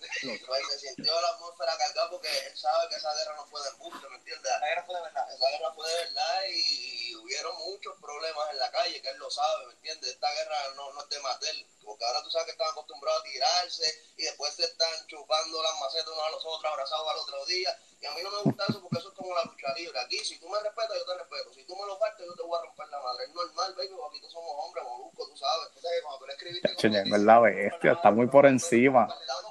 Pues 0.47 0.67
se 0.69 0.79
sintió 0.79 1.21
la 1.21 1.29
atmósfera 1.29 1.77
cargada 1.77 2.09
porque 2.09 2.29
él 2.47 2.57
sabe 2.57 2.89
que 2.89 2.95
esa 2.95 3.13
guerra 3.15 3.35
no 3.35 3.45
fue 3.47 3.61
de 3.61 3.69
embuste, 3.69 4.09
¿me 4.09 4.15
entiendes? 4.17 4.51
La 4.59 4.67
guerra 4.67 4.83
fue 4.85 4.95
de 4.95 5.01
verdad. 5.01 5.33
Esa 5.33 5.49
guerra 5.49 5.73
fue 5.73 5.89
de 5.89 5.95
verdad 6.05 6.41
y, 6.49 7.09
y 7.11 7.15
hubieron 7.15 7.55
muchos 7.57 7.95
problemas 7.99 8.49
en 8.51 8.59
la 8.59 8.71
calle, 8.71 9.01
que 9.01 9.09
él 9.09 9.17
lo 9.17 9.29
sabe, 9.31 9.67
¿me 9.67 9.73
entiendes? 9.73 10.09
Esta 10.11 10.31
guerra 10.31 10.57
no, 10.75 10.93
no 10.93 11.01
es 11.01 11.09
de 11.09 11.19
Matel, 11.19 11.67
porque 11.83 12.05
ahora 12.05 12.23
tú 12.23 12.31
sabes 12.31 12.45
que 12.45 12.51
están 12.51 12.69
acostumbrados 12.69 13.21
a 13.21 13.23
tirarse 13.23 14.03
y 14.17 14.23
después 14.23 14.53
se 14.55 14.65
están 14.65 15.07
chupando 15.07 15.61
las 15.63 15.79
macetas 15.79 16.07
unos 16.07 16.27
a 16.27 16.29
los 16.31 16.45
otros, 16.45 16.71
abrazados 16.71 17.07
al 17.09 17.17
otro 17.19 17.45
día. 17.45 17.79
Y 18.01 18.05
a 18.05 18.11
mí 18.13 18.21
no 18.21 18.31
me 18.31 18.41
gusta 18.43 18.65
eso 18.69 18.81
porque 18.81 18.99
eso 18.99 19.09
es 19.09 19.15
como 19.15 19.33
la 19.33 19.43
lucha 19.45 19.73
libre. 19.73 19.99
Aquí, 19.99 20.17
si 20.19 20.39
tú 20.39 20.49
me 20.49 20.59
respetas, 20.59 20.97
yo 20.97 21.05
te 21.05 21.17
respeto. 21.17 21.53
Si 21.53 21.63
tú 21.65 21.75
me 21.75 21.85
lo 21.87 21.97
faltas, 21.97 22.25
yo 22.25 22.35
te 22.35 22.43
voy 22.43 22.59
a 22.59 22.61
romper 22.61 22.87
la 22.89 22.99
madre. 23.01 23.23
Es 23.23 23.33
normal, 23.33 23.73
baby, 23.75 23.89
porque 23.95 24.17
aquí 24.17 24.19
todos 24.21 24.33
somos 24.33 24.51
hombres, 24.57 24.83
molusco, 24.83 25.27
tú 25.27 25.37
sabes. 25.37 25.69
O 25.75 25.79
sea 25.79 25.91
que 25.91 26.01
cuando 26.01 26.19
tú 26.19 26.25
le 26.27 26.33
escribiste... 26.33 26.89
Ñengo 26.89 27.15
es 27.15 27.21
la 27.23 27.39
bestia, 27.39 27.91
está 27.93 28.11
muy 28.11 28.27
por 28.27 28.45
encima. 28.45 29.07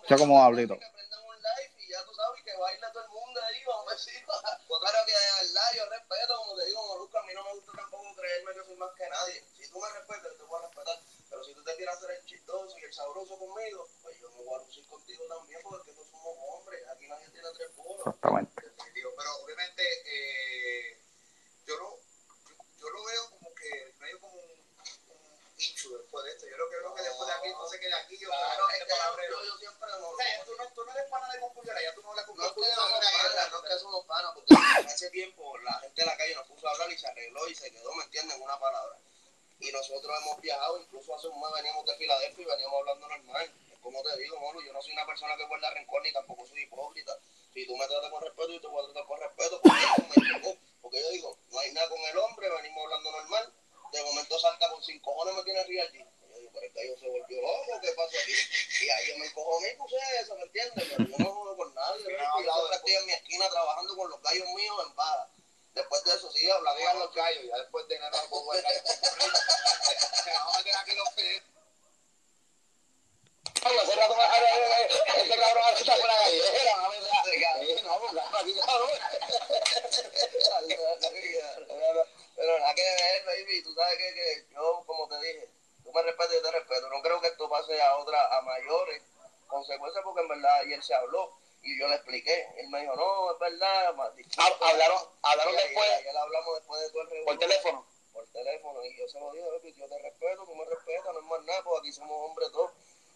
Yo 0.09 0.19
como 0.19 0.39
Pablito. 0.39 0.79
Que 0.79 0.87
prendan 0.87 1.21
un 1.25 1.35
live 1.35 1.75
y 1.79 1.91
ya 1.91 2.05
tú 2.05 2.15
sabes 2.15 2.45
que 2.45 2.57
baila 2.57 2.93
todo 2.93 3.03
el 3.03 3.11
mundo 3.11 3.41
ahí, 3.43 3.65
vamos 3.67 3.89
a 3.89 3.95
decir. 3.95 4.25
Claro 4.25 4.99
que 5.07 5.15
al 5.15 5.55
lado 5.55 5.75
yo 5.77 5.85
respeto, 5.91 6.37
como 6.37 6.57
te 6.57 6.67
digo, 6.67 6.87
Molusco, 6.87 7.19
a 7.19 7.23
mí 7.23 7.33
no 7.35 7.45
me 7.45 7.53
gusta 7.55 7.73
tampoco 7.75 8.15
creerme 8.15 8.53
que 8.53 8.65
soy 8.65 8.77
más 8.77 8.93
que 8.95 9.09
nadie. 9.09 9.45
Si 9.57 9.69
tú 9.71 9.81
me 9.81 9.89
respetas, 9.91 10.31
yo 10.31 10.37
te 10.37 10.43
voy 10.45 10.59
a 10.59 10.67
respetar. 10.67 10.99
Pero 11.45 11.53
si 11.53 11.55
tú 11.55 11.65
te 11.65 11.77
quieres 11.77 11.95
hacer 11.95 12.11
el 12.11 12.25
chistoso 12.25 12.79
y 12.79 12.85
el 12.85 12.95
sabroso 12.95 13.39
conmigo, 13.39 13.87
pues 14.03 14.19
yo 14.19 14.31
me 14.31 14.43
voy 14.45 14.55
a 14.55 14.65
lucir 14.65 14.87
contigo 14.87 15.25
también, 15.29 15.61
porque 15.63 15.93
todos 15.93 16.09
somos 16.09 16.37
hombres. 16.49 16.83
Aquí 16.89 17.07
nadie 17.07 17.29
tiene 17.29 17.49
tres 17.55 17.77
bolas. 17.77 17.99
Exactamente. 17.99 18.63
Pero 18.95 19.37
obviamente 19.43 19.83
eh, 20.07 20.99
yo 21.67 21.77
no 21.77 21.99
yo, 22.49 22.57
yo 22.79 22.89
lo 22.89 23.05
veo 23.05 23.31
como 23.31 23.55
que 23.55 23.95
no 23.99 24.07
hay 24.07 24.13
como 24.21 24.33
un, 24.33 24.51
un 24.51 25.55
issue 25.59 25.99
después 25.99 26.25
de 26.25 26.31
esto. 26.33 26.47
Yo 26.49 26.57
lo 26.57 26.71
que 26.71 26.77
veo 26.77 26.95
que 26.95 27.03
después 27.03 27.27
de 27.29 27.35
aquí, 27.35 27.49
entonces 27.49 27.81
que 27.81 27.87
de 27.89 27.95
aquí 27.95 28.19
yo 28.19 28.29
Claro, 28.29 28.69
es 28.71 28.75
este 28.75 28.85
que 28.87 28.91
yo, 28.91 28.97
palabrero. 28.97 29.45
yo, 29.45 29.45
yo 29.45 29.59
siempre 29.59 29.89
no, 30.01 30.09
O 30.09 30.17
sea, 30.17 30.45
tú 30.47 30.53
no, 30.57 30.69
tú 30.73 30.85
no 30.85 30.93
eres 30.93 31.11
pana 31.11 31.29
de 31.31 31.41
Concuyera, 31.41 31.83
ya 31.83 31.95
tú 31.95 32.03
no 32.03 32.15
la 32.15 32.23
No 32.23 32.33
es 32.33 32.39
que 32.39 32.49
Concuyera, 32.49 32.75
somos 32.75 32.89
una 32.89 33.01
panas, 33.11 33.23
guerra, 33.23 33.49
no 33.51 33.59
es 33.59 33.75
que 33.75 33.79
somos 33.81 34.07
panas, 34.07 34.33
porque 34.35 34.55
en 34.81 34.87
ese 34.89 35.11
tiempo 35.11 35.59
la 35.59 35.73
gente 35.81 36.01
de 36.01 36.07
la 36.07 36.17
calle 36.17 36.35
nos 36.37 36.47
puso 36.47 36.69
a 36.69 36.71
hablar 36.73 36.91
y 36.91 36.97
se 36.99 37.07
arregló 37.07 37.49
y 37.49 37.55
se 37.55 37.71
quedó, 37.71 37.93
¿me 37.95 38.05
entienden? 38.05 38.41
Una 38.41 38.59
palabra. 38.59 38.97
Y 39.61 39.71
nosotros 39.73 40.13
hemos 40.21 40.41
viajado, 40.43 40.79
incluso 40.79 41.15
hace 41.15 41.29
un 41.29 41.41
mes 41.41 41.51
veníamos 41.55 41.87
de 41.87 41.97
Filadelfia 41.97 42.43
y 42.43 42.45
veníamos 42.45 42.81
hablando 42.81 43.09
normal. 43.09 43.51
Es 43.73 43.79
como 43.79 44.03
te 44.03 44.17
digo, 44.19 44.39
Molo, 44.41 44.61
yo 44.61 44.73
no 44.73 44.83
soy 44.83 44.93
una 44.93 45.07
persona 45.07 45.37
que 45.37 45.47
guarda 45.47 45.71
rencor 45.71 46.03
ni 46.03 46.13
tampoco 46.13 46.45
soy 46.47 46.63
hipócrita. 46.63 47.17
Si 47.55 47.67
tú 47.67 47.77
me 47.77 47.87
tratas 47.87 48.11
con 48.11 48.21
respeto, 48.23 48.49
yo 48.51 48.61
te 48.61 48.67
voy 48.67 48.83
a 48.83 48.87
tratar 48.93 49.07
con 49.07 49.21
respeto, 49.21 49.61
porque, 49.63 49.79
eso 49.79 50.03
me 50.21 50.29
chocó. 50.29 50.59
porque 50.83 51.01
yo 51.01 51.09
digo, 51.11 51.39
no 51.51 51.59
hay 51.61 51.73
nada 51.73 51.89
con 51.89 51.99
el 51.99 52.19
hombre, 52.19 52.51
venimos 52.51 52.85
hablando 52.85 53.11
normal. 53.13 53.53
De 53.93 54.03
momento 54.03 54.39
salta 54.41 54.69
con 54.71 54.83
cinco 54.83 55.13
cojones, 55.15 55.35
me 55.37 55.45
tiene 55.45 55.65
Real 55.65 55.93
G. 55.93 55.95
Y 55.95 56.29
Yo 56.29 56.39
digo, 56.41 56.51
pero 56.53 56.67
es 56.67 56.73
que 56.75 56.89
yo 56.89 56.99
se 56.99 57.09
volvió 57.09 57.41
loco, 57.41 57.81
¿qué 57.81 57.93
pasó 57.93 58.19
aquí? 58.19 58.33
Y 58.85 58.89
ahí 58.91 59.09
yo 59.09 59.19
me 59.19 59.27
encojoné 59.27 59.73
y 59.73 59.77
puse 59.77 59.97
eso, 60.21 60.37
¿me 60.37 60.43
entiendes? 60.43 60.85
Pero 60.91 61.09
yo 61.09 61.17
no 61.19 61.33
jodo 61.33 61.57
con 61.57 61.75
nadie. 61.75 62.05
¿ves? 62.07 62.19
No, 62.19 62.41
yo 62.43 62.47
no, 62.47 62.55
siempre 62.55 62.77
estoy 62.77 62.95
en 62.95 63.07
mi 63.07 63.13
esquina 63.13 63.49
trabajando 63.49 63.97
con 63.97 64.11
los 64.11 64.21
gallos 64.21 64.49
míos 64.49 64.77
en 64.87 64.97
vara. 64.97 65.29
Después 65.75 66.05
de 66.05 66.15
eso, 66.15 66.31
sí, 66.31 66.49
hablamos 66.49 66.79
Digan 66.79 66.99
los 67.01 67.13
gallos, 67.15 67.45
ya 67.49 67.57
después 67.59 67.89
de 67.89 67.99
nada, 67.99 68.23
pongo 68.31 68.55
el 68.55 68.63
gallo. 68.63 68.81
Se 68.85 70.31
vamos 70.31 70.55
a 70.55 70.59
meter 70.59 70.77
aquí 70.77 70.95
los 70.95 71.09
pies. 71.15 71.43
Hace 73.65 73.97
rato 73.97 74.15
me 74.15 75.23
este 75.23 75.39
cabrón 75.39 75.65
ahora 75.65 75.79
está 75.79 75.97
por 75.97 76.07
la 76.07 76.15
gallera, 76.15 76.77
no 76.77 76.91
me 76.91 77.01
da. 77.01 77.63
Eh, 77.63 77.83
No, 77.83 77.99
pues 77.99 78.13
claro, 78.13 78.37
aquí 78.39 78.55
cabrón. 78.55 78.91
Pero 82.37 82.59
nada 82.59 82.75
que 82.75 82.83
ver, 82.83 83.25
baby. 83.27 83.63
Tú 83.63 83.75
sabes 83.75 83.99
que, 83.99 84.15
que 84.15 84.47
yo, 84.53 84.83
como 84.87 85.09
te 85.09 85.19
dije, 85.27 85.49
tú 85.83 85.93
me 85.93 86.03
respetas 86.03 86.33
y 86.33 86.37
yo 86.37 86.43
te 86.43 86.51
respeto. 86.53 86.89
No 86.91 87.03
creo 87.03 87.21
que 87.21 87.29
esto 87.29 87.49
pase 87.49 87.81
a 87.81 87.97
otra, 87.97 88.37
a 88.37 88.43
mayores 88.43 89.03
consecuencias, 89.47 90.05
porque 90.05 90.21
en 90.23 90.29
verdad 90.29 90.55
ayer 90.61 90.83
se 90.83 90.95
habló 90.95 91.33
y 91.65 91.79
yo 91.79 91.89
le 91.89 91.95
expliqué. 91.97 92.49
Él 92.59 92.69
me 92.69 92.81
dijo, 92.83 92.95
no, 92.97 93.33
es 93.33 93.39
verdad. 93.39 93.95
Hab- 93.95 94.57
Hablaron, 94.61 94.99
hablaron 95.23 95.55
Y 95.55 95.57
después 95.57 95.91
ayer 95.91 96.17
hablamos 96.17 96.55
después 96.57 96.81
de 96.83 96.91
todo 96.91 97.03
el 97.03 97.09
revuelo. 97.11 97.27
por 97.27 97.39
teléfono. 97.39 97.87
por 98.13 98.27
teléfono 98.29 98.85
y 98.85 98.97
yo 98.99 99.09
se 99.09 99.19
lo 99.21 99.33
dije, 99.33 99.73
yo 99.77 99.89
te 99.89 99.99
respeto, 99.99 100.45
tú 100.45 100.55
me 100.55 100.65
respetas, 100.67 101.13
no 101.13 101.19
es 101.21 101.25
más 101.27 101.43
nada, 101.45 101.63
porque 101.65 101.81
aquí 101.89 101.93
somos 101.93 102.13
hombres 102.31 102.51
todos. 102.53 102.71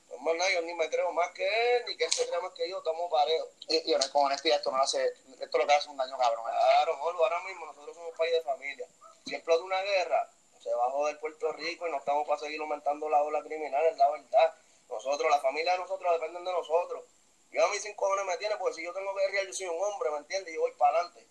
No 0.08 0.14
es 0.16 0.20
más 0.22 0.34
nada, 0.36 0.50
yo 0.52 0.62
ni 0.62 0.74
me 0.74 0.88
creo 0.90 1.12
más 1.12 1.30
que 1.32 1.46
él, 1.46 1.84
ni 1.86 1.96
que 1.96 2.04
él 2.04 2.12
se 2.12 2.26
crea 2.26 2.40
más 2.40 2.52
que 2.54 2.68
yo, 2.68 2.78
estamos 2.78 3.10
parejos. 3.10 3.48
Y, 3.68 3.76
y 3.92 3.94
con 4.10 4.24
honestidad, 4.26 4.56
esto 4.56 4.70
no 4.72 4.78
hace, 4.78 5.04
esto 5.40 5.58
lo 5.58 5.66
que 5.66 5.74
hace 5.74 5.88
un 5.90 5.96
daño 5.98 6.16
cabrón. 6.18 6.44
Claro, 6.44 6.96
Molo, 6.96 7.22
ahora 7.24 7.40
mismo 7.44 7.66
nosotros 7.66 7.94
somos 7.94 8.16
país 8.16 8.32
de 8.32 8.42
familia. 8.42 8.86
Si 9.26 9.34
explota 9.34 9.62
una 9.62 9.80
guerra, 9.82 10.30
se 10.62 10.72
va 10.74 10.86
a 10.86 10.90
joder 10.90 11.20
Puerto 11.20 11.52
Rico 11.52 11.86
y 11.86 11.90
no 11.90 11.98
estamos 11.98 12.26
para 12.26 12.40
seguir 12.40 12.60
aumentando 12.60 13.08
la 13.08 13.22
ola 13.22 13.42
criminal, 13.42 13.84
es 13.84 13.96
la 13.98 14.10
verdad. 14.10 14.54
Nosotros, 14.88 15.30
la 15.30 15.38
familia 15.40 15.72
de 15.72 15.78
nosotros 15.78 16.10
dependen 16.12 16.44
de 16.44 16.52
nosotros. 16.52 17.04
Yo 17.50 17.64
a 17.64 17.68
mí 17.68 17.78
sin 17.78 17.94
cojones 17.94 18.26
me 18.26 18.36
tiene, 18.36 18.56
porque 18.56 18.74
si 18.74 18.84
yo 18.84 18.92
tengo 18.92 19.14
que 19.14 19.22
guerrear, 19.22 19.46
yo 19.46 19.52
soy 19.52 19.66
un 19.66 19.82
hombre, 19.82 20.10
¿me 20.10 20.18
entiendes? 20.18 20.52
Y 20.52 20.56
yo 20.56 20.60
voy 20.62 20.72
para 20.72 20.98
adelante. 20.98 21.26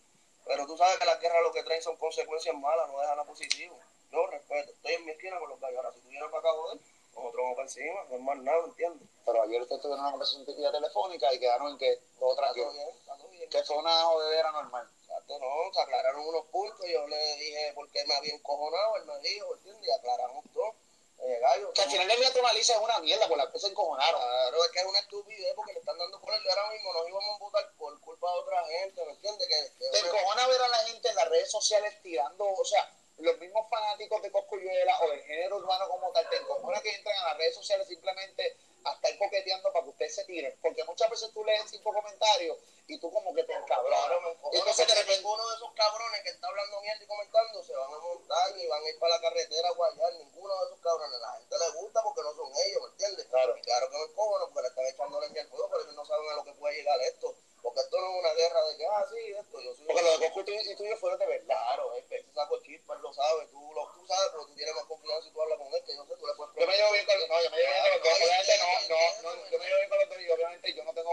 Pero 0.45 0.65
tú 0.65 0.77
sabes 0.77 0.97
que 0.97 1.05
las 1.05 1.19
guerras 1.19 1.43
lo 1.43 1.51
que 1.51 1.63
traen 1.63 1.81
son 1.81 1.97
consecuencias 1.97 2.55
malas, 2.55 2.89
no 2.89 2.99
dejan 2.99 3.19
a 3.19 3.23
positivo. 3.23 3.77
Yo 4.11 4.25
respeto, 4.27 4.71
estoy 4.71 4.93
en 4.93 5.05
mi 5.05 5.11
esquina 5.11 5.37
con 5.39 5.49
los 5.49 5.59
gallos. 5.59 5.77
Ahora, 5.77 5.93
si 5.93 5.99
tú 5.99 6.07
vienes 6.07 6.29
para 6.29 6.39
acá, 6.39 6.49
joder, 6.51 6.79
nosotros 7.15 7.35
vamos 7.35 7.55
para 7.55 7.67
encima, 7.67 8.03
no 8.09 8.15
es 8.15 8.21
más 8.21 8.37
nada, 8.37 8.61
¿me 8.61 8.67
entiendes? 8.67 9.09
Pero 9.25 9.41
ayer 9.41 9.61
ustedes 9.61 9.81
tuvieron 9.81 9.99
una 9.99 10.11
conversación 10.11 10.45
telefónica 10.45 11.33
y 11.33 11.39
quedaron 11.39 11.71
en 11.73 11.77
que 11.77 11.99
todo 12.19 12.35
bien. 12.53 13.49
Que 13.49 13.63
fue 13.63 13.77
una 13.77 14.03
jodedera 14.03 14.51
normal. 14.51 14.89
Exacto, 15.01 15.39
no, 15.39 15.73
se 15.73 15.81
aclararon 15.81 16.27
unos 16.27 16.45
puntos, 16.47 16.85
yo 16.87 17.07
le 17.07 17.35
dije 17.37 17.71
por 17.73 17.89
qué 17.91 18.05
me 18.05 18.13
había 18.15 18.33
encojonado, 18.33 18.97
él 18.97 19.05
me 19.05 19.19
dijo, 19.19 19.55
¿entiendes? 19.55 19.87
Y 19.87 19.91
aclaramos 19.91 20.45
todo. 20.53 20.75
Eh, 21.19 21.39
gallo, 21.41 21.73
Que 21.73 21.81
al 21.81 21.89
final 21.89 22.07
del 22.07 22.19
día 22.19 22.31
tú 22.31 22.39
analizas 22.39 22.77
una 22.77 22.99
mierda 22.99 23.27
por 23.27 23.37
la 23.37 23.51
que 23.51 23.57
se 23.59 23.67
encojonaron. 23.67 24.21
Claro, 24.21 24.63
es 24.63 24.71
que 24.71 24.79
es 24.79 24.85
una 24.85 24.99
estupidez 24.99 25.53
porque 25.55 25.73
le 25.73 25.79
están 25.79 25.97
dando 25.97 26.21
por 26.21 26.33
el 26.33 26.47
ahora 26.49 26.69
mismo, 26.71 26.93
nos 26.93 27.09
íbamos 27.09 27.35
a 27.35 27.39
votar 27.39 27.71
por 27.77 27.99
culpa 28.01 28.31
de 28.31 28.37
otra 28.39 28.63
gente, 28.65 29.03
¿me 29.05 29.11
entiendes? 29.13 29.47
Que, 29.47 29.71
que 29.79 29.89
Te 29.89 29.99
encojona 29.99 30.47
ver 30.47 30.61
a 30.61 30.67
la 30.67 30.77
gente 30.85 31.09
en 31.09 31.15
las 31.15 31.27
redes 31.29 31.49
sociales 31.51 32.01
tirando, 32.03 32.45
o 32.45 32.65
sea, 32.65 32.93
los 33.17 33.35
mismos 33.39 33.67
fanáticos 33.67 34.21
de 34.21 34.31
Coscuyuela 34.31 34.99
o 35.01 35.09
del 35.09 35.23
género 35.23 35.57
urbano 35.57 35.89
como 35.89 36.11
tal, 36.11 36.29
te 36.29 36.35
encojona 36.37 36.79
que 36.81 36.93
entren 36.93 37.15
a 37.17 37.23
las 37.29 37.37
redes 37.37 37.55
sociales 37.55 37.87
simplemente 37.87 38.55
a 38.85 38.93
estar 38.93 39.17
coqueteando 39.17 39.73
para 39.73 39.83
que 39.83 39.89
ustedes 39.89 40.15
se 40.15 40.23
tiren. 40.25 40.55
Porque 40.61 40.83
muchas 40.83 41.09
veces 41.09 41.31
tú 41.33 41.43
lees 41.43 41.63
cinco 41.67 41.91
comentarios 41.91 42.57
y 42.87 42.97
tú 42.99 43.11
como 43.11 43.33
que 43.33 43.43
te 43.43 43.51
encabronas. 43.53 43.99
Claro, 44.05 44.21
me 44.21 44.29
encojona 44.31 44.59
Entonces, 44.59 44.77
de 44.77 44.93
porque 44.93 45.01
repente, 45.01 45.17
ninguno 45.17 45.49
de 45.49 45.55
esos 45.55 45.73
cabrones 45.73 46.21
que 46.21 46.29
está 46.29 46.47
hablando 46.47 46.81
mierda 46.81 47.03
y 47.03 47.07
comentando 47.07 47.63
se 47.63 47.73
van 47.73 47.91
a 47.93 47.97
montar 47.97 48.57
y 48.57 48.67
van 48.67 48.83
a 48.83 48.87
ir 48.89 48.99
para 48.99 49.15
la 49.15 49.21
carretera 49.21 49.67
a 49.67 49.71
guayar. 49.73 50.13
Ninguno 50.13 50.55
de 50.59 50.65
esos 50.67 50.79
cabrones. 50.79 51.19
La 51.19 51.31
gente 51.33 51.55
le 51.57 51.69
gusta 51.81 52.03
porque 52.03 52.21
no 52.21 52.33
son 52.35 52.51
ellos, 52.65 52.81
¿me 52.83 52.87
entiendes? 52.89 53.25
Claro. 53.25 53.57
Y 53.57 53.61
claro 53.61 53.89
que 53.89 53.97
me 53.97 54.03
encojona 54.03 54.45
porque 54.45 54.61
le 54.61 54.67
están 54.69 54.85
echando 54.85 55.19
leña 55.21 55.41
al 55.41 55.47
fuego, 55.49 55.69
pero 55.69 55.81
ellos 55.81 55.95
no 55.95 56.05
saben 56.05 56.29
a 56.29 56.33
lo 56.35 56.43
que 56.45 56.53
puede 56.53 56.75
llegar 56.75 57.01
esto. 57.01 57.35
Porque 57.61 57.81
esto 57.81 57.99
no 57.99 58.07
es 58.13 58.19
una 58.23 58.33
guerra 58.35 58.63
de 58.69 58.77
que, 58.77 58.85
ah, 58.85 59.05
sí, 59.11 59.31
esto, 59.33 59.59
yo 59.59 59.75
soy... 59.75 59.85
porque 59.87 60.01
lo 60.03 60.17
de 60.19 60.31
Coscu 60.31 60.51
y 60.51 60.75
tuyo 60.77 60.95
fueron 60.97 61.19
de 61.19 61.25
verdad. 61.25 61.57
Claro, 61.57 61.93
es 61.95 62.05
que 62.05 62.15
ese 62.17 62.31
saco 62.31 62.61
chispa, 62.61 62.93
él 62.93 63.01
lo 63.01 63.11
sabe, 63.11 63.45
tú, 63.47 63.59
lo, 63.73 63.91
tú 63.93 64.07
sabes, 64.07 64.29
pero 64.31 64.45
tú 64.45 64.55
tienes 64.55 64.75
más 64.75 64.85
confianza 64.85 65.27
y 65.27 65.31
tú 65.31 65.41
hablas 65.41 65.57
con 65.57 65.67
él, 65.73 65.83
que 65.83 65.95
yo 65.95 66.05
sé, 66.05 66.15
tú 66.15 66.27
le 66.27 66.33
puedes 66.35 66.55
Yo 66.55 66.67
me 66.67 66.77
llevo 66.77 66.91
bien 66.93 67.05
con, 67.05 67.19
no, 67.27 67.41
yo 67.43 67.49
me 67.49 67.57
llevo 67.57 67.73
bien 67.73 67.81
con 67.83 67.91
los 67.91 68.03
dos. 68.03 68.13
Claro, 68.13 68.23
Obviamente 68.23 68.57
no, 68.57 68.63
yo 68.63 68.77
no, 68.77 68.79
entiendo, 68.79 69.35
no, 69.35 69.49
yo 69.51 69.57
me 69.59 69.65
llevo 69.65 69.77
bien 69.79 69.89
con 69.89 69.99
los 69.99 70.09
dos 70.09 70.19
y 70.21 70.29
obviamente 70.31 70.73
yo 70.75 70.83
no 70.85 70.93
tengo 70.93 71.11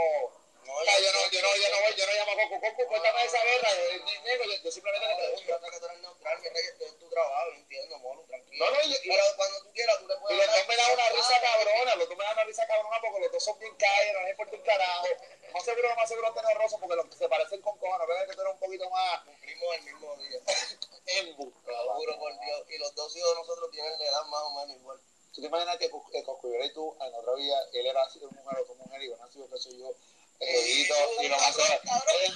No, 0.64 0.74
O 0.76 0.84
sea, 0.84 0.98
yo 1.00 1.12
no, 1.12 1.18
yo 1.32 1.42
no, 1.42 1.48
yo 1.56 1.68
no 1.74 1.80
voy, 1.80 1.92
yo 1.96 2.06
no 2.06 2.12
llamo 2.12 2.32
a 2.32 2.36
Coco, 2.36 2.56
Coco, 2.60 2.82
cuéntame 2.88 3.24
esa 3.24 3.42
guerra, 3.42 3.68
eh, 3.74 4.00
ni- 4.04 4.18
ni- 4.24 4.38
yo, 4.38 4.62
yo 4.64 4.70
simplemente 4.70 5.08
le 5.08 5.14
pregunto. 5.16 5.42
Yo 5.48 5.58
sé 5.58 5.70
que 5.72 5.78
tú 5.80 5.86
eres 5.86 5.98
neutral, 6.00 6.38
mi 6.40 6.48
rey, 6.48 6.64
este 6.70 6.84
es 6.86 6.98
tu 7.00 7.08
trabajo, 7.10 7.48
entiendo, 7.56 7.98
mono, 7.98 8.22
tranquilo. 8.28 8.64
No, 8.64 8.70
no, 8.70 8.78
y, 8.84 8.92
y- 8.94 9.08
Pero 9.08 9.24
cuando 9.36 9.60
tú 9.64 9.72
quieras, 9.72 9.98
tú 9.98 10.06
le 10.06 10.14
y 10.14 10.18
puedes 10.20 10.38
los 10.38 10.46
hablar. 10.46 10.58
dos 10.60 10.68
me 10.68 10.76
dan 10.76 10.92
una 10.92 11.08
risa 11.10 11.40
cabrona, 11.40 11.96
los 11.96 12.08
dos 12.08 12.16
me 12.18 12.24
dan 12.24 12.32
una 12.32 12.44
risa 12.44 12.66
cabrona 12.66 12.96
porque 13.02 13.20
los 13.20 13.32
dos 13.32 13.42
son 13.44 13.58
bien 13.58 13.74
calles, 13.76 14.12
no 14.14 14.20
les 14.22 14.30
importa 14.30 14.56
un 14.56 14.62
carajo. 14.62 15.06
Más 15.54 15.64
seguro, 15.64 15.94
más 15.94 16.08
seguro 16.08 16.32
tener 16.34 16.56
rosa 16.58 16.78
porque 16.80 16.96
los 16.96 17.06
que 17.06 17.14
se 17.16 17.28
parecen 17.28 17.60
con 17.62 17.78
cojones, 17.78 18.08
ves 18.08 18.26
que 18.28 18.34
tú 18.34 18.40
eres 18.40 18.52
un 18.54 18.58
poquito 18.58 18.90
más 18.90 19.20
Cumplimos 19.24 19.74
el 19.76 19.82
mismo 19.84 20.16
día. 20.16 20.40
embu. 21.06 21.52
Lo 21.66 21.94
juro 21.94 22.18
por 22.18 22.40
Dios. 22.40 22.62
Y 22.70 22.78
los 22.78 22.94
dos 22.94 23.14
hijos 23.14 23.30
de 23.30 23.36
nosotros 23.36 23.70
tienen 23.70 23.96
la 23.98 24.04
edad 24.06 24.24
más 24.24 24.42
o 24.42 24.50
menos 24.50 24.76
igual. 24.76 24.98
¿Tú 25.32 25.40
te 25.42 25.46
imaginas 25.46 25.76
que 25.76 25.90
Cos- 25.90 26.10
que 26.10 26.24
Coscuyuela 26.24 26.64
y 26.64 26.72
tú 26.72 26.96
en 27.00 27.14
otra 27.14 27.34
vida, 27.34 27.56
él 27.72 27.86
era 27.86 28.08
sido 28.10 28.28
mujer 28.30 28.58
o 28.60 28.64
tu 28.64 28.74
mujer 28.74 29.02
y 29.02 29.08
yo 29.10 29.16
nacido, 29.16 29.48
qué 29.48 29.58
sé 29.58 29.76
yo, 29.78 29.92
egoíto 30.40 30.94
y 31.22 31.28
lo 31.28 31.36
más 31.36 31.54
seguro. 31.54 31.74
Eh, 32.14 32.32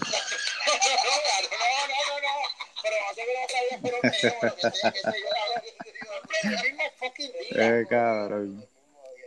No, 1.42 1.86
no, 1.88 1.96
no, 2.08 2.20
no, 2.20 2.34
pero 2.82 2.96
más 3.06 3.14
seguro 3.14 3.38
no 3.40 3.48
sabía, 3.48 3.78
pero 3.82 3.96
mío, 4.02 4.38
lo 4.42 4.52
que 4.52 5.00
sé 5.00 5.18
yo, 5.20 6.62
mismo 6.62 6.84
fucking 6.98 7.32
día. 7.32 7.78
Eh, 7.80 7.86
cabrón. 7.88 8.68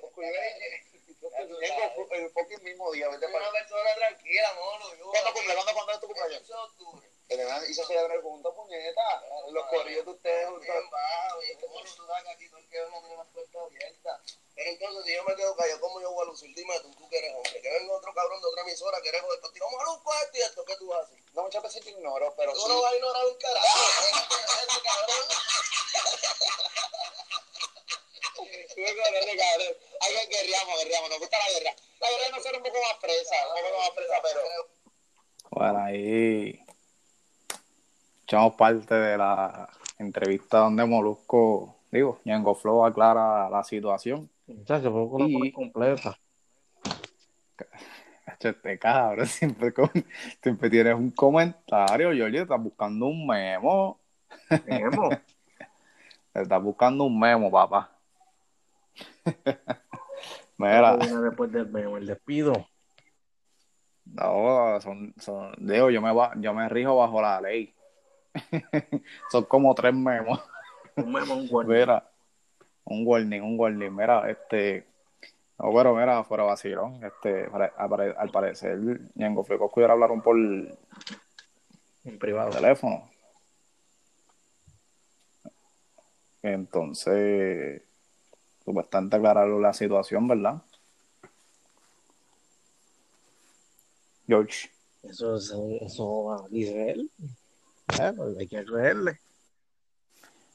Coscuyuela 0.02 0.48
y- 0.48 0.72
jodida. 2.78 3.08
Vete 3.10 3.26
Soy 3.26 3.34
para 3.34 3.50
una 3.50 3.60
persona 3.60 3.96
tranquila, 3.96 4.54
mono. 4.56 4.96
Yo, 4.96 5.10
¿Cuándo 5.12 5.34
cumple? 5.34 5.54
¿Cuándo, 5.56 5.74
¿Cuándo 5.74 5.92
es 5.94 6.00
tu 6.00 6.06
El 6.06 6.14
cumpleaños? 6.14 6.38
15 6.40 6.54
de 6.54 6.60
octubre. 6.60 7.08
Que 7.28 7.36
le 7.38 7.46
van- 7.46 7.64
Y 7.70 7.74
se 7.74 7.86
celebrar 7.86 8.22
juntos, 8.22 8.54
puñeta. 8.56 9.24
Los 9.52 9.66
corrillos 9.68 10.06
de 10.06 10.12
ustedes 10.12 10.48
que 10.48 10.60
que. 10.60 10.68
Entonces, 14.66 15.06
si 15.06 15.14
yo 15.14 15.24
me 15.24 15.36
quedo 15.36 15.56
callado, 15.56 15.80
¿cómo 15.82 16.02
yo 16.02 16.12
voy 16.12 16.24
a 16.24 16.30
lucir? 16.30 16.54
Dime 16.56 16.80
tú, 16.82 16.92
tú 16.92 17.10
que 17.10 17.18
eres 17.18 17.34
hombre. 17.36 17.62
Que 17.62 17.70
venga 17.70 17.94
otro 17.94 18.14
cabrón 18.14 18.42
de 18.42 18.48
otra 18.48 18.62
emisora 18.62 19.02
que 19.02 19.10
eres 19.10 19.22
joder 19.22 19.40
contigo. 19.40 19.66
Maluco, 19.72 20.12
esto 20.24 20.38
y 20.38 20.42
esto, 20.42 20.66
¿qué 20.66 20.76
tú 20.78 20.94
haces? 20.94 21.18
No, 21.34 21.44
muchas 21.44 21.64
veces 21.64 21.84
te 21.84 21.90
ignoro, 21.92 22.34
pero 22.38 22.54
Tú 22.54 22.60
sí. 22.60 22.68
no 22.68 22.82
vas 22.82 22.92
a 22.92 22.96
ignorar 22.96 23.26
un 23.26 23.38
carajo. 23.38 23.68
Ese 23.68 24.82
cabrón. 24.82 25.28
Tú 28.36 28.82
me 28.82 28.96
conoces, 28.96 29.38
cabrón. 29.38 29.76
Hay 30.02 30.28
que 30.28 30.36
guerreamos, 30.36 30.80
guerreamos. 30.80 31.10
Nos 31.10 31.20
gusta 31.20 31.38
la 31.38 31.60
guerra. 31.60 31.76
La 32.00 32.10
guerra 32.10 32.38
no 32.38 32.44
ser 32.44 32.56
un 32.58 32.64
poco 32.64 32.78
más 32.82 32.98
presa, 33.02 33.36
un 33.48 33.62
poco 33.64 33.78
más 33.80 33.90
presa, 33.92 34.22
pero... 34.24 34.42
Bueno, 35.52 35.80
ahí 35.84 36.66
echamos 38.24 38.56
parte 38.56 38.96
de 38.96 39.18
la 39.18 39.70
entrevista 40.00 40.60
donde 40.60 40.86
Molusco, 40.86 41.76
digo, 41.92 42.20
Ñengo 42.24 42.56
Flow 42.56 42.86
aclara 42.86 43.50
la 43.50 43.64
situación. 43.64 44.30
Poco 44.82 45.20
la 45.20 45.26
Y- 45.28 45.52
completa. 45.52 46.18
Este 48.40 48.80
cabrón 48.80 49.26
siempre, 49.28 49.72
con- 49.74 49.92
siempre 50.42 50.70
tienes 50.70 50.96
un 50.96 51.12
comentario, 51.12 52.12
Giorgio, 52.14 52.42
estás 52.44 52.62
buscando 52.62 53.06
un 53.08 53.28
memo. 53.28 54.00
Memo. 54.66 55.10
Estás 56.34 56.64
buscando 56.64 57.04
un 57.04 57.20
memo, 57.20 57.52
papá. 57.52 57.92
Mira, 60.58 60.96
después 60.98 61.52
del 61.52 61.68
memo, 61.70 61.98
el 61.98 62.06
despido. 62.08 62.54
no, 64.06 64.80
son, 64.80 65.14
son, 65.18 65.54
digo, 65.58 65.90
yo 65.90 66.02
me, 66.02 66.14
va- 66.14 66.32
yo 66.38 66.54
me 66.54 66.70
rijo 66.70 66.96
bajo 66.96 67.22
la 67.22 67.42
ley. 67.42 67.74
son 69.30 69.44
como 69.46 69.76
tres 69.76 69.94
memos. 69.94 70.40
Un 70.96 71.12
memo, 71.12 71.36
un 71.36 71.48
guardia. 71.50 71.80
Mira, 71.80 72.11
un 72.86 73.06
warning, 73.06 73.42
un 73.42 73.60
warning. 73.60 73.92
Mira, 73.96 74.30
este. 74.30 74.86
No, 75.60 75.72
pero 75.74 75.94
mira, 75.96 76.24
fuera 76.24 76.44
vacilón. 76.44 77.04
Este, 77.04 77.46
al, 77.78 78.16
al 78.18 78.30
parecer, 78.32 78.80
Ñengo 79.16 79.46
y 79.48 79.58
Coscuyo 79.58 79.92
hablaron 79.92 80.22
por 80.22 80.36
En 80.38 82.18
privado. 82.20 82.50
teléfono. 82.52 83.10
Entonces, 86.42 87.84
bastante 88.66 89.18
aclarar 89.18 89.48
la 89.48 89.74
situación, 89.74 90.28
¿verdad? 90.28 90.62
George. 94.28 94.70
Eso, 95.04 95.36
eso, 95.36 95.68
eso 95.82 96.48
dice 96.50 96.92
él. 96.92 97.12
Pues 97.88 98.38
hay 98.40 98.48
que 98.48 98.64
creerle. 98.64 99.20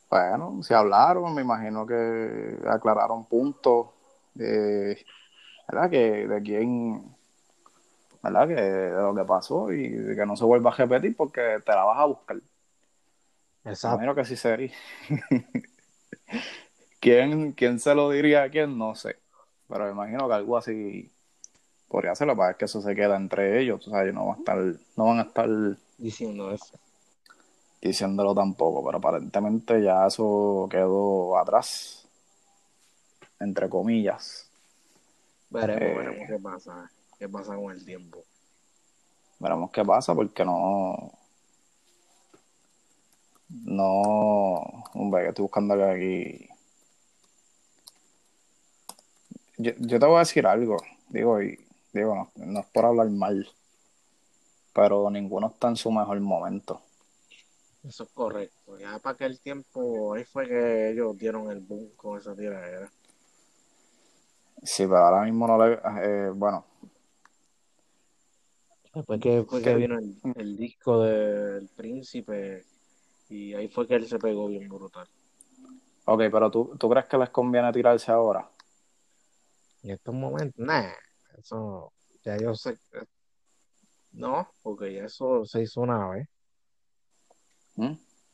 Bueno, 0.09 0.63
se 0.63 0.75
hablaron, 0.75 1.35
me 1.35 1.43
imagino 1.43 1.87
que 1.87 2.59
aclararon 2.69 3.25
puntos, 3.25 3.89
eh, 4.39 5.05
¿verdad? 5.69 5.91
Que 5.91 6.29
de 6.29 6.43
quién, 6.43 7.17
¿verdad? 8.23 8.49
Que 8.49 8.55
de 8.55 8.91
lo 8.91 9.15
que 9.15 9.25
pasó 9.25 9.73
y 9.73 9.89
de 9.89 10.15
que 10.15 10.27
no 10.27 10.37
se 10.37 10.45
vuelva 10.45 10.71
a 10.71 10.75
repetir 10.77 11.17
porque 11.17 11.59
te 11.65 11.73
la 11.73 11.85
vas 11.85 11.99
a 11.99 12.05
buscar. 12.05 12.37
Exacto. 13.65 13.97
imagino 13.97 14.15
que 14.15 14.25
sí 14.25 14.37
sería. 14.37 14.73
¿Quién, 17.01 17.53
¿Quién 17.53 17.81
se 17.81 17.95
lo 17.95 18.11
diría 18.11 18.45
a 18.45 18.51
quién? 18.51 18.79
No 18.79 18.95
sé. 18.95 19.17
Pero 19.69 19.87
me 19.87 19.91
imagino 19.91 20.29
que 20.29 20.35
algo 20.35 20.57
así 20.57 21.11
podría 21.89 22.15
ser. 22.15 22.29
Lo 22.29 22.37
que 22.57 22.65
eso 22.65 22.81
se 22.81 22.95
queda 22.95 23.17
entre 23.17 23.61
ellos. 23.61 23.87
O 23.89 23.91
sea, 23.91 24.03
ellos 24.03 24.15
no 24.15 24.27
van 24.27 24.37
a 24.37 24.39
estar, 24.39 24.59
no 24.97 25.05
van 25.05 25.19
a 25.19 25.23
estar 25.23 25.49
Diciendo 25.99 26.53
eso. 26.53 26.79
Diciéndolo 27.89 28.35
tampoco. 28.35 28.85
Pero 28.85 28.99
aparentemente 28.99 29.83
ya 29.83 30.07
eso 30.07 30.67
quedó 30.71 31.37
atrás. 31.39 32.07
Entre 33.41 33.69
comillas. 33.69 34.49
Veremos, 35.51 35.83
Eh. 35.83 35.95
veremos 35.95 36.27
qué 36.29 36.39
pasa. 36.39 36.91
¿Qué 37.19 37.29
pasa 37.29 37.55
con 37.57 37.73
el 37.73 37.85
tiempo? 37.85 38.19
Veremos 39.39 39.71
qué 39.71 39.85
pasa 39.85 40.15
porque 40.15 40.45
no. 40.45 41.13
No. 43.49 44.85
Hombre, 44.95 45.23
que 45.23 45.29
estoy 45.29 45.43
buscando 45.43 45.75
aquí. 45.85 46.49
Yo, 49.59 49.73
yo 49.79 49.99
te 49.99 50.07
voy 50.07 50.17
a 50.17 50.21
decir 50.21 50.47
algo. 50.47 50.77
Digo, 51.09 51.41
y 51.43 51.59
digo, 51.93 52.15
no, 52.15 52.31
no 52.37 52.61
es 52.61 52.67
por 52.67 52.85
hablar 52.87 53.09
mal. 53.11 53.49
Pero 54.73 55.09
ninguno 55.11 55.47
está 55.49 55.69
en 55.69 55.77
su 55.77 55.91
mejor 55.91 56.21
momento. 56.21 56.81
Eso 57.87 58.03
es 58.05 58.11
correcto. 58.11 58.79
Ya 58.79 58.99
para 58.99 59.15
aquel 59.15 59.39
tiempo, 59.41 60.15
ahí 60.15 60.25
fue 60.25 60.49
que 60.49 60.91
ellos 60.91 61.17
dieron 61.17 61.51
el 61.51 61.61
boom 61.61 61.91
con 61.97 62.19
esa 62.19 62.35
tiradera. 62.35 62.91
Sí, 64.63 64.85
pero 64.85 64.99
ahora 64.99 65.23
mismo 65.25 65.47
no 65.47 65.65
le. 65.65 65.75
eh, 65.75 66.31
bueno, 66.35 66.65
Después 68.97 69.21
que, 69.21 69.45
fue 69.45 69.61
que 69.61 69.75
vino 69.75 69.99
el, 69.99 70.17
el 70.37 70.57
disco 70.57 71.03
del 71.03 71.69
príncipe 71.69 72.65
y 73.29 73.53
ahí 73.53 73.69
fue 73.69 73.87
que 73.87 73.95
él 73.95 74.07
se 74.07 74.19
pegó 74.19 74.49
bien 74.49 74.67
brutal. 74.69 75.07
ok, 76.07 76.23
pero 76.33 76.51
¿tú, 76.51 76.75
¿tú 76.79 76.89
crees 76.89 77.07
que 77.07 77.19
les 77.19 77.29
conviene 77.29 77.71
tirarse 77.73 78.11
ahora? 78.11 78.51
En 79.83 79.91
estos 79.91 80.15
momentos, 80.15 80.65
nah, 80.65 80.91
eso 81.39 81.93
ya 82.25 82.39
yo 82.39 82.55
sé. 82.55 82.79
No, 84.13 84.49
porque 84.63 84.95
ya 84.95 85.05
eso 85.05 85.45
se 85.45 85.63
hizo 85.63 85.83
una 85.83 86.09
vez. 86.09 86.27
¿Mm? 87.77 87.93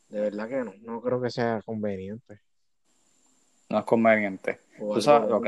De 0.08 0.20
verdad 0.20 0.48
que 0.48 0.56
no, 0.64 0.72
no 0.82 1.00
creo 1.00 1.20
que 1.20 1.30
sea 1.30 1.60
conveniente. 1.64 2.40
No 3.68 3.78
es 3.78 3.84
conveniente. 3.84 4.60
O 4.80 4.94
Tú 4.94 5.00
sabes, 5.00 5.22
algo- 5.30 5.38
ok. 5.38 5.46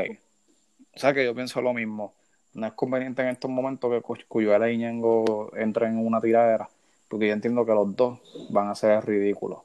O 0.94 0.98
sea 0.98 1.12
que 1.12 1.24
yo 1.24 1.34
pienso 1.34 1.60
lo 1.60 1.74
mismo. 1.74 2.14
No 2.54 2.66
es 2.66 2.72
conveniente 2.74 3.22
en 3.22 3.28
estos 3.28 3.50
momentos 3.50 3.90
que 3.90 4.00
Cu- 4.00 4.16
Cuyuela 4.28 4.70
y 4.70 4.78
Ñengo 4.78 5.50
entren 5.56 5.98
en 5.98 6.06
una 6.06 6.20
tiradera, 6.20 6.68
porque 7.08 7.26
yo 7.26 7.32
entiendo 7.32 7.66
que 7.66 7.72
los 7.72 7.94
dos 7.96 8.20
van 8.50 8.68
a 8.68 8.74
ser 8.76 9.04
ridículos, 9.04 9.60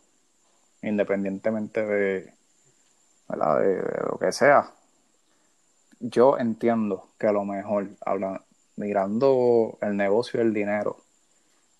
independientemente 0.81 1.85
de, 1.85 2.33
¿verdad? 3.27 3.59
de, 3.59 3.67
de 3.75 4.01
lo 4.09 4.17
que 4.17 4.31
sea. 4.31 4.71
Yo 5.99 6.37
entiendo 6.37 7.09
que 7.19 7.27
a 7.27 7.31
lo 7.31 7.45
mejor, 7.45 7.89
habla- 8.05 8.43
mirando 8.75 9.77
el 9.81 9.95
negocio 9.97 10.39
y 10.39 10.43
el 10.43 10.53
dinero, 10.53 11.03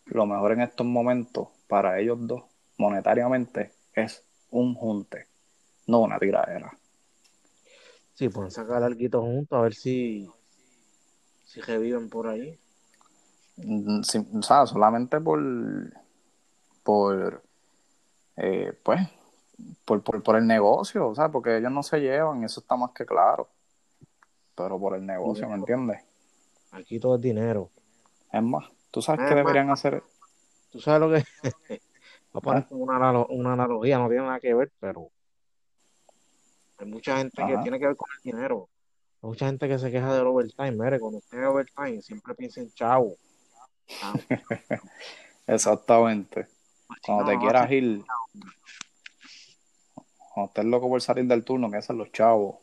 lo 0.06 0.26
mejor 0.26 0.52
en 0.52 0.62
estos 0.62 0.86
momentos 0.86 1.48
para 1.70 2.00
ellos 2.00 2.18
dos, 2.22 2.44
monetariamente, 2.78 3.72
es 3.94 4.26
un 4.50 4.74
junte, 4.74 5.28
no 5.88 6.00
una 6.00 6.18
tiradera. 6.18 6.76
Sí, 8.16 8.28
pueden 8.28 8.52
sacar 8.52 8.84
algo 8.84 9.22
juntos 9.22 9.58
a 9.58 9.62
ver 9.62 9.76
si, 9.76 10.28
si 11.46 11.62
reviven 11.62 12.10
por 12.10 12.28
ahí. 12.28 12.60
Mm, 13.58 14.02
sí, 14.02 14.26
o 14.34 14.42
sea, 14.42 14.66
solamente 14.66 15.22
por, 15.22 15.40
por, 16.84 17.44
eh, 18.36 18.74
pues, 18.84 19.02
por, 19.86 20.02
por, 20.02 20.24
por 20.24 20.36
el 20.38 20.48
negocio, 20.48 21.08
o 21.08 21.16
sea, 21.16 21.30
porque 21.30 21.58
ellos 21.58 21.72
no 21.72 21.84
se 21.84 22.00
llevan, 22.00 22.44
eso 22.44 22.62
está 22.62 22.76
más 22.76 22.92
que 22.92 23.06
claro. 23.06 23.48
Pero 24.56 24.80
por 24.80 24.96
el 24.96 25.06
negocio, 25.06 25.48
¿me 25.48 25.56
entiendes? 25.56 26.02
Aquí 26.72 27.00
todo 27.00 27.16
es 27.16 27.22
dinero. 27.22 27.70
Es 28.34 28.42
más, 28.44 28.66
¿tú 28.92 29.02
sabes 29.02 29.22
Es 29.22 29.30
qué 29.30 29.36
más. 29.36 29.44
deberían 29.44 29.70
hacer? 29.70 30.04
Tú 30.72 30.80
sabes 30.80 31.02
lo 31.02 31.10
que 31.10 31.82
como 32.70 32.84
una, 32.84 33.26
una 33.26 33.54
analogía, 33.54 33.98
no 33.98 34.08
tiene 34.08 34.24
nada 34.24 34.40
que 34.40 34.54
ver, 34.54 34.72
pero 34.80 35.10
hay 36.78 36.86
mucha 36.86 37.18
gente 37.18 37.42
que 37.46 37.58
tiene 37.58 37.80
que 37.80 37.88
ver 37.88 37.96
con 37.96 38.08
el 38.16 38.32
dinero. 38.32 38.70
Hay 39.22 39.30
mucha 39.30 39.48
gente 39.48 39.68
que 39.68 39.80
se 39.80 39.92
queja 39.92 40.14
del 40.14 40.28
overtime. 40.28 40.72
Mire, 40.72 41.00
cuando 41.00 41.18
usted 41.18 41.38
ve 41.38 41.46
overtime, 41.46 42.02
siempre 42.02 42.36
piensa 42.36 42.62
en 42.62 42.72
chavo. 42.72 43.16
Chavo. 43.88 44.20
Exactamente. 45.48 46.48
Pues, 46.88 47.00
Cuando 47.06 47.24
no, 47.24 47.30
te 47.30 47.36
no 47.36 47.42
quieras 47.42 47.72
ir, 47.72 48.06
cuando 50.34 50.50
estés 50.50 50.66
loco 50.66 50.88
por 50.90 51.02
salir 51.02 51.26
del 51.26 51.44
turno, 51.44 51.70
piensa 51.70 51.92
en 51.92 52.00
los 52.00 52.12
chavos. 52.12 52.56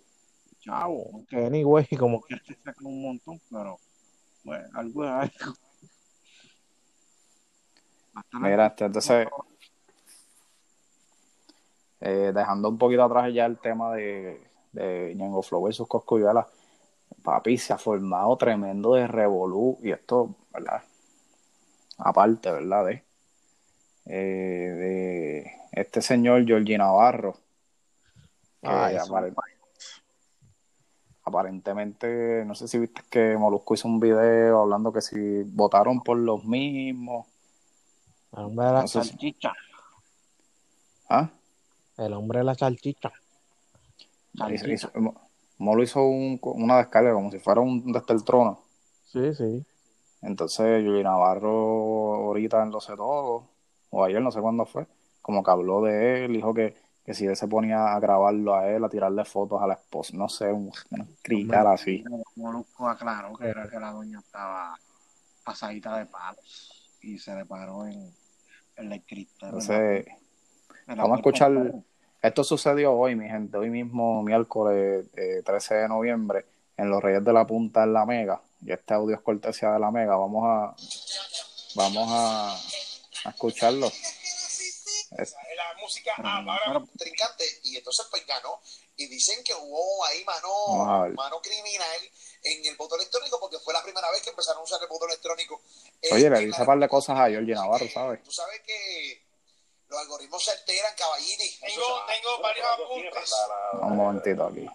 chavo. 0.61 1.25
Que 1.29 1.45
anyway, 1.45 1.87
como 1.99 2.23
que 2.23 2.37
se 2.39 2.55
saca 2.63 2.85
un 2.85 3.03
montón, 3.03 3.41
pero 3.51 3.79
bueno, 4.45 4.69
algo 4.75 5.05
es 5.05 5.11
algo. 5.11 5.57
Mira, 8.33 8.67
este, 8.67 8.85
entonces, 8.85 9.29
eh, 12.01 12.33
dejando 12.35 12.69
un 12.69 12.79
poquito 12.79 13.03
atrás 13.03 13.33
ya 13.33 13.47
el 13.47 13.59
tema 13.59 13.95
de, 13.95 14.41
de 14.73 15.15
Ñengo 15.15 15.43
Flow 15.43 15.63
versus 15.63 15.89
Coscuyuela, 15.89 16.47
papi, 17.23 17.59
se 17.59 17.73
ha 17.73 17.79
formado 17.79 18.37
tremendo 18.37 18.95
de 18.95 19.07
revolú, 19.07 19.79
y 19.83 19.91
esto, 19.91 20.35
¿verdad? 20.53 20.83
Aparte, 21.99 22.51
¿verdad? 22.51 22.87
De, 22.87 23.05
eh, 24.07 24.13
de 24.13 25.53
este 25.73 26.01
señor 26.03 26.45
Georgie 26.47 26.79
Navarro, 26.79 27.37
que 28.63 28.69
Ay, 28.69 28.97
aparentemente, 31.27 32.45
no 32.47 32.55
sé 32.55 32.69
si 32.69 32.79
viste 32.79 33.03
que 33.11 33.37
Molusco 33.37 33.75
hizo 33.75 33.89
un 33.89 33.99
video 33.99 34.61
hablando 34.61 34.93
que 34.93 35.01
si 35.01 35.43
votaron 35.43 36.01
por 36.01 36.17
los 36.17 36.45
mismos. 36.45 37.27
El 38.37 38.43
hombre 38.45 38.67
de 38.67 38.73
la 38.73 38.81
No 38.83 38.89
sé 38.89 39.03
si- 39.03 39.09
salchicha. 39.11 39.53
¿Ah? 41.09 41.31
El 41.97 42.13
hombre 42.13 42.39
de 42.41 42.45
la 42.45 42.55
salchicha. 42.55 43.13
Hizo- 44.51 44.69
hizo- 44.69 44.91
Molo 45.59 45.83
hizo 45.83 46.03
un- 46.05 46.39
una 46.43 46.77
descarga 46.77 47.15
como 47.15 47.31
si 47.31 47.39
fuera 47.39 47.63
un 47.63 47.91
desde 47.91 48.13
el 48.13 48.23
trono. 48.25 48.61
Sí, 49.11 49.35
sí. 49.35 49.65
Entonces, 50.21 50.85
Yuli 50.85 51.03
Navarro, 51.03 52.15
ahorita 52.17 52.63
en 52.63 52.71
Lo 52.71 52.81
Sé 52.81 52.95
Todo, 52.95 53.49
o 53.91 54.05
ayer, 54.05 54.21
no 54.21 54.31
sé 54.31 54.41
cuándo 54.41 54.67
fue, 54.67 54.87
como 55.23 55.43
que 55.43 55.51
habló 55.51 55.81
de 55.83 56.27
él, 56.27 56.33
dijo 56.35 56.53
que, 56.53 56.77
que 57.07 57.15
si 57.15 57.25
él 57.25 57.37
se 57.37 57.49
ponía 57.49 57.95
a 57.95 58.01
grabarlo 58.01 58.55
a 58.55 58.69
él, 58.69 58.85
a 58.85 58.89
tirarle 58.91 59.25
fotos 59.25 59.63
a 59.63 59.67
la 59.67 59.75
esposa, 59.75 60.13
no 60.15 60.29
sé, 60.29 60.53
un, 60.53 60.71
una 60.91 61.07
cricar 61.23 61.67
así. 61.69 62.05
Molusco 62.35 62.87
aclaró 62.89 63.33
que 63.35 63.47
era 63.49 63.67
que 63.71 63.79
la 63.81 63.93
doña 63.93 64.19
estaba 64.19 64.77
pasadita 65.45 65.97
de 65.97 66.05
palos 66.07 66.91
y 67.01 67.19
se 67.19 67.35
le 67.35 67.47
paró 67.47 67.87
en, 67.87 68.13
en 68.77 68.91
la 68.91 68.99
cristal. 69.01 69.49
Entonces, 69.51 70.07
vamos 70.87 71.13
a 71.13 71.17
escuchar. 71.17 71.73
Esto 72.23 72.43
sucedió 72.45 72.93
hoy, 72.93 73.15
mi 73.15 73.29
gente, 73.29 73.57
hoy 73.57 73.71
mismo, 73.71 74.23
miércoles 74.23 75.07
eh, 75.17 75.43
13 75.45 75.75
de 75.75 75.89
noviembre, 75.89 76.45
en 76.77 76.91
Los 76.91 77.03
Reyes 77.03 77.23
de 77.25 77.33
la 77.33 77.47
Punta 77.47 77.85
en 77.85 77.93
La 77.93 78.05
Mega. 78.07 78.41
Y 78.63 78.73
este 78.73 78.95
audio 78.95 79.15
es 79.17 79.23
cortesía 79.23 79.71
de 79.73 79.79
La 79.79 79.91
Mega. 79.91 80.17
Vamos 80.17 80.43
a, 80.45 80.75
vamos 81.77 82.09
a, 82.11 82.55
a 83.25 83.31
escucharlo. 83.31 83.87
Es- 83.87 85.35
La 85.57 85.81
música 85.81 86.13
ahora 86.17 86.85
Trincante, 86.99 87.45
y 87.65 87.77
entonces 87.77 88.07
pues 88.11 88.27
ganó. 88.27 88.61
Y 88.97 89.07
dicen 89.09 89.45
que 89.45 89.53
hubo 89.55 90.05
ahí 90.07 90.25
mano, 90.25 90.85
mano 91.15 91.41
criminal 91.43 92.01
en 92.53 92.65
el 92.67 92.77
voto 92.77 92.95
electrónico 92.97 93.39
porque 93.41 93.59
fue 93.59 93.73
la 93.75 93.83
primera 93.83 94.11
vez 94.11 94.23
que 94.23 94.31
empezaron 94.31 94.61
a 94.61 94.65
usar 94.65 94.81
el 94.83 94.89
voto 94.89 95.07
electrónico. 95.07 95.61
Oye, 96.13 96.31
le 96.31 96.39
en 96.39 96.47
dice 96.47 96.65
par 96.65 96.79
de 96.79 96.89
cosas 96.89 97.19
a. 97.19 97.29
Georgie 97.29 97.55
Navarro, 97.55 97.87
¿sabes? 97.93 98.23
Tú 98.23 98.31
sabes 98.33 98.61
que 98.63 99.23
los 99.89 100.01
algoritmos 100.01 100.45
se 100.45 100.51
alteran, 100.53 100.95
caballini. 100.97 101.49
tengo, 101.61 101.85
tengo 102.07 102.41
varios 102.43 102.67
apuntes. 102.67 103.35
Un 103.83 103.97
momentito 103.97 104.47
aquí. 104.47 104.67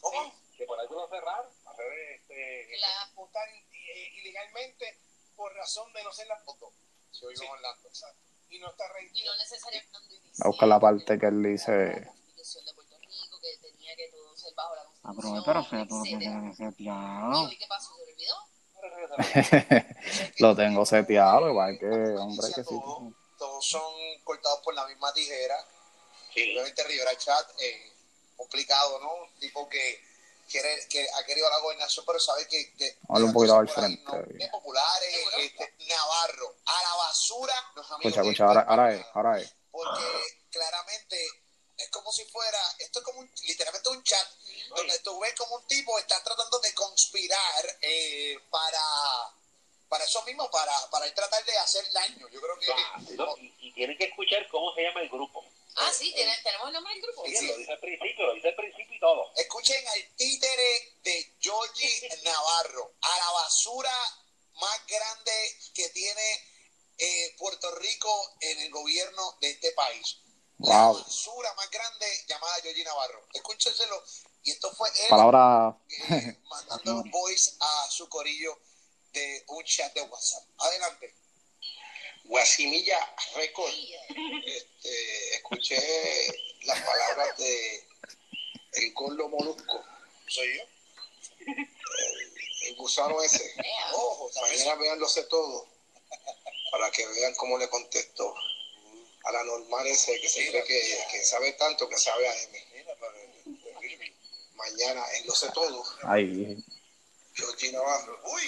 ¿Cómo? 0.00 0.32
que 0.56 0.66
por 0.66 0.78
alguno 0.80 1.08
cerrar, 1.08 1.48
hacer 1.66 1.92
este, 2.14 2.68
La- 2.78 3.10
votar 3.14 3.48
i- 3.50 4.20
ilegalmente 4.20 4.98
por 5.34 5.52
razón 5.54 5.92
de 5.92 6.04
no 6.04 6.12
ser 6.12 6.26
las 6.28 6.42
fotos. 6.44 6.70
Se 7.10 7.26
oigo 7.26 7.40
Sí. 7.42 7.48
Orlando. 7.50 7.88
Y 8.50 8.58
no 8.58 8.68
está 8.70 8.84
y 8.86 8.92
registrado. 9.04 9.32
no 9.34 9.38
necesariamente 9.40 9.98
A 10.44 10.48
buscar 10.48 10.68
la 10.68 10.78
parte 10.80 11.18
que 11.18 11.26
él 11.26 11.42
dice. 11.42 12.08
Que 13.42 13.58
tenía 13.58 13.94
que 13.96 14.08
todo 14.08 14.36
ser 14.36 14.54
bajo 14.54 14.74
la 14.76 14.82
Ah, 14.82 15.12
Constitución, 15.14 15.42
pero, 15.44 15.66
pero 15.68 15.84
fíjate 15.84 16.30
lo 16.30 16.50
¿Y 16.52 16.54
seteado. 16.54 17.40
hoy 17.42 17.56
qué 17.58 17.66
pasó? 17.66 17.90
¿Se 17.96 18.02
olvidó? 18.02 18.36
Lo 20.38 20.56
tengo 20.56 20.86
seteado, 20.86 21.40
lo 21.48 21.78
que 21.78 21.86
hombre, 22.18 22.48
que 22.54 22.62
sí. 22.64 22.68
Todos, 22.70 23.12
todos 23.38 23.66
son 23.66 23.92
cortados 24.24 24.60
por 24.60 24.74
la 24.74 24.86
misma 24.86 25.12
tijera. 25.12 25.56
Sí. 26.34 26.52
Obviamente 26.52 26.82
Rivera 26.84 27.16
Chat, 27.18 27.46
eh, 27.60 27.92
complicado, 28.36 29.00
¿no? 29.00 29.12
Un 29.24 29.38
tipo 29.38 29.68
que, 29.68 30.00
quiere, 30.48 30.86
que 30.88 31.06
ha 31.14 31.24
querido 31.26 31.48
la 31.50 31.58
gobernación, 31.58 32.04
pero 32.06 32.18
sabe 32.18 32.46
que... 32.48 32.72
que 32.74 32.96
Habla 33.08 33.26
un 33.26 33.32
poquito 33.32 33.56
al 33.56 33.68
frente. 33.68 34.02
No, 34.04 34.50
populares, 34.50 35.26
este, 35.38 35.74
Navarro, 35.88 36.56
a 36.66 36.82
la 36.82 36.96
basura, 36.96 37.54
los 37.76 37.90
amigos 37.92 38.12
Escucha, 38.12 38.20
escucha, 38.22 38.44
ahora, 38.46 38.60
ahora 38.62 38.94
es, 38.94 39.06
ahora 39.14 39.40
es. 39.40 39.54
porque 39.70 40.02
claramente 40.50 41.16
es 41.82 41.88
como 41.90 42.12
si 42.12 42.24
fuera, 42.26 42.60
esto 42.78 42.98
es 43.00 43.04
como 43.04 43.20
un, 43.20 43.30
literalmente 43.42 43.88
un 43.90 44.02
chat, 44.04 44.28
donde 44.70 44.98
tú 45.00 45.18
ves 45.20 45.34
como 45.34 45.56
un 45.56 45.66
tipo 45.66 45.98
está 45.98 46.22
tratando 46.22 46.58
de 46.60 46.72
conspirar 46.74 47.78
eh, 47.82 48.38
para, 48.50 48.80
para 49.88 50.04
eso 50.04 50.22
mismo, 50.22 50.50
para, 50.50 50.72
para 50.90 51.12
tratar 51.14 51.44
de 51.44 51.56
hacer 51.58 51.90
daño. 51.92 52.28
Yo 52.28 52.40
creo 52.40 52.58
que... 52.58 53.14
No, 53.16 53.36
y, 53.38 53.54
y 53.60 53.72
tienen 53.72 53.96
que 53.98 54.04
escuchar 54.04 54.46
cómo 54.48 54.74
se 54.74 54.82
llama 54.82 55.00
el 55.02 55.08
grupo. 55.08 55.44
Ah, 55.76 55.90
sí, 55.92 56.12
tiene- 56.14 56.36
tenemos 56.42 56.66
el 56.68 56.74
nombre 56.74 56.92
del 56.94 57.02
grupo. 57.02 57.24
Sí, 57.26 57.36
sí. 57.36 57.46
Lo 57.46 57.56
dice 57.56 57.72
al 57.72 57.80
principio, 57.80 58.26
lo 58.26 58.34
dice 58.34 58.48
al 58.48 58.54
principio 58.56 58.94
y 58.96 59.00
todo. 59.00 59.32
Escuchen 59.36 59.88
al 59.88 60.16
títere 60.16 60.92
de 61.02 61.34
Georgie 61.40 62.08
Navarro, 62.24 62.92
a 63.00 63.16
la 63.18 63.30
basura 63.32 63.94
más 64.54 64.86
grande 64.86 65.56
que 65.74 65.88
tiene 65.90 66.48
eh, 66.98 67.34
Puerto 67.38 67.70
Rico 67.76 68.34
en 68.40 68.60
el 68.60 68.70
gobierno 68.70 69.36
de 69.40 69.50
este 69.50 69.72
país. 69.72 70.18
La 70.62 70.86
Wow. 70.86 70.94
basura 70.98 71.52
más 71.54 71.70
grande 71.70 72.06
llamada 72.28 72.54
Georgie 72.62 72.84
Navarro. 72.84 73.26
Escúchenselo. 73.32 74.02
Y 74.44 74.50
esto 74.52 74.70
fue 74.74 74.88
él 74.88 75.08
Palabra. 75.08 75.76
eh, 76.10 76.36
mandando 76.48 76.96
un 77.02 77.10
voice 77.10 77.52
a 77.60 77.86
su 77.90 78.08
corillo 78.08 78.58
de 79.12 79.44
un 79.48 79.64
chat 79.64 79.92
de 79.94 80.02
WhatsApp. 80.02 80.44
Adelante. 80.58 81.14
Guasimilla 82.24 83.14
Record. 83.34 83.72
Este, 84.46 85.34
escuché 85.36 85.76
las 86.62 86.80
palabras 86.80 87.36
de 87.38 87.86
el 88.74 88.92
gordo 88.94 89.28
molusco. 89.28 89.84
Soy 90.28 90.56
yo. 90.56 90.62
El, 91.46 91.68
el 92.68 92.76
gusano 92.76 93.20
ese. 93.22 93.52
Ojo, 93.92 94.30
Mañana 94.40 94.74
vean 94.76 94.98
lo 95.00 95.08
sé 95.08 95.24
todo. 95.24 95.66
Para 96.70 96.90
que 96.90 97.06
vean 97.06 97.34
cómo 97.34 97.58
le 97.58 97.68
contestó 97.68 98.34
a 99.24 99.32
la 99.32 99.42
normal 99.44 99.86
ese 99.86 100.20
que 100.20 100.28
se 100.28 100.48
cree 100.48 100.64
que, 100.64 101.06
que 101.10 101.24
sabe 101.24 101.52
tanto 101.52 101.88
que 101.88 101.96
sabe 101.98 102.28
a 102.28 102.42
M. 102.42 102.66
Mañana 104.54 105.04
en 105.14 105.26
lo 105.26 105.34
sé 105.34 105.50
todo. 105.52 105.84
Ahí. 106.04 106.56
Georgie 107.34 107.72
Navarro. 107.72 108.20
Uy. 108.24 108.42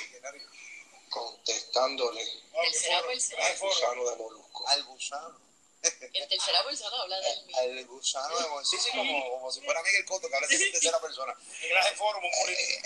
Contestándole 1.10 2.24
Tercera 2.52 3.02
persona. 3.06 3.46
al 3.46 3.58
gusano 3.58 4.10
de 4.10 4.16
molusco. 4.16 4.68
Al 4.68 4.84
gusano. 4.84 5.44
En 5.82 6.28
tercera 6.28 6.64
persona 6.64 6.96
habla 7.02 7.20
del 7.20 7.44
mismo. 7.44 7.60
Al 7.60 7.86
gusano 7.86 8.38
de 8.40 8.48
Mon- 8.48 8.64
Sí, 8.64 8.76
sí, 8.82 8.90
como, 8.90 9.30
como 9.30 9.52
si 9.52 9.60
fuera 9.60 9.82
Miguel 9.82 10.04
Cotto, 10.06 10.28
que 10.28 10.34
habla 10.34 10.48
de 10.48 10.58
tercera 10.70 10.98
persona. 11.00 11.34
De 11.34 11.96
político. 11.98 12.48
Eh, 12.48 12.80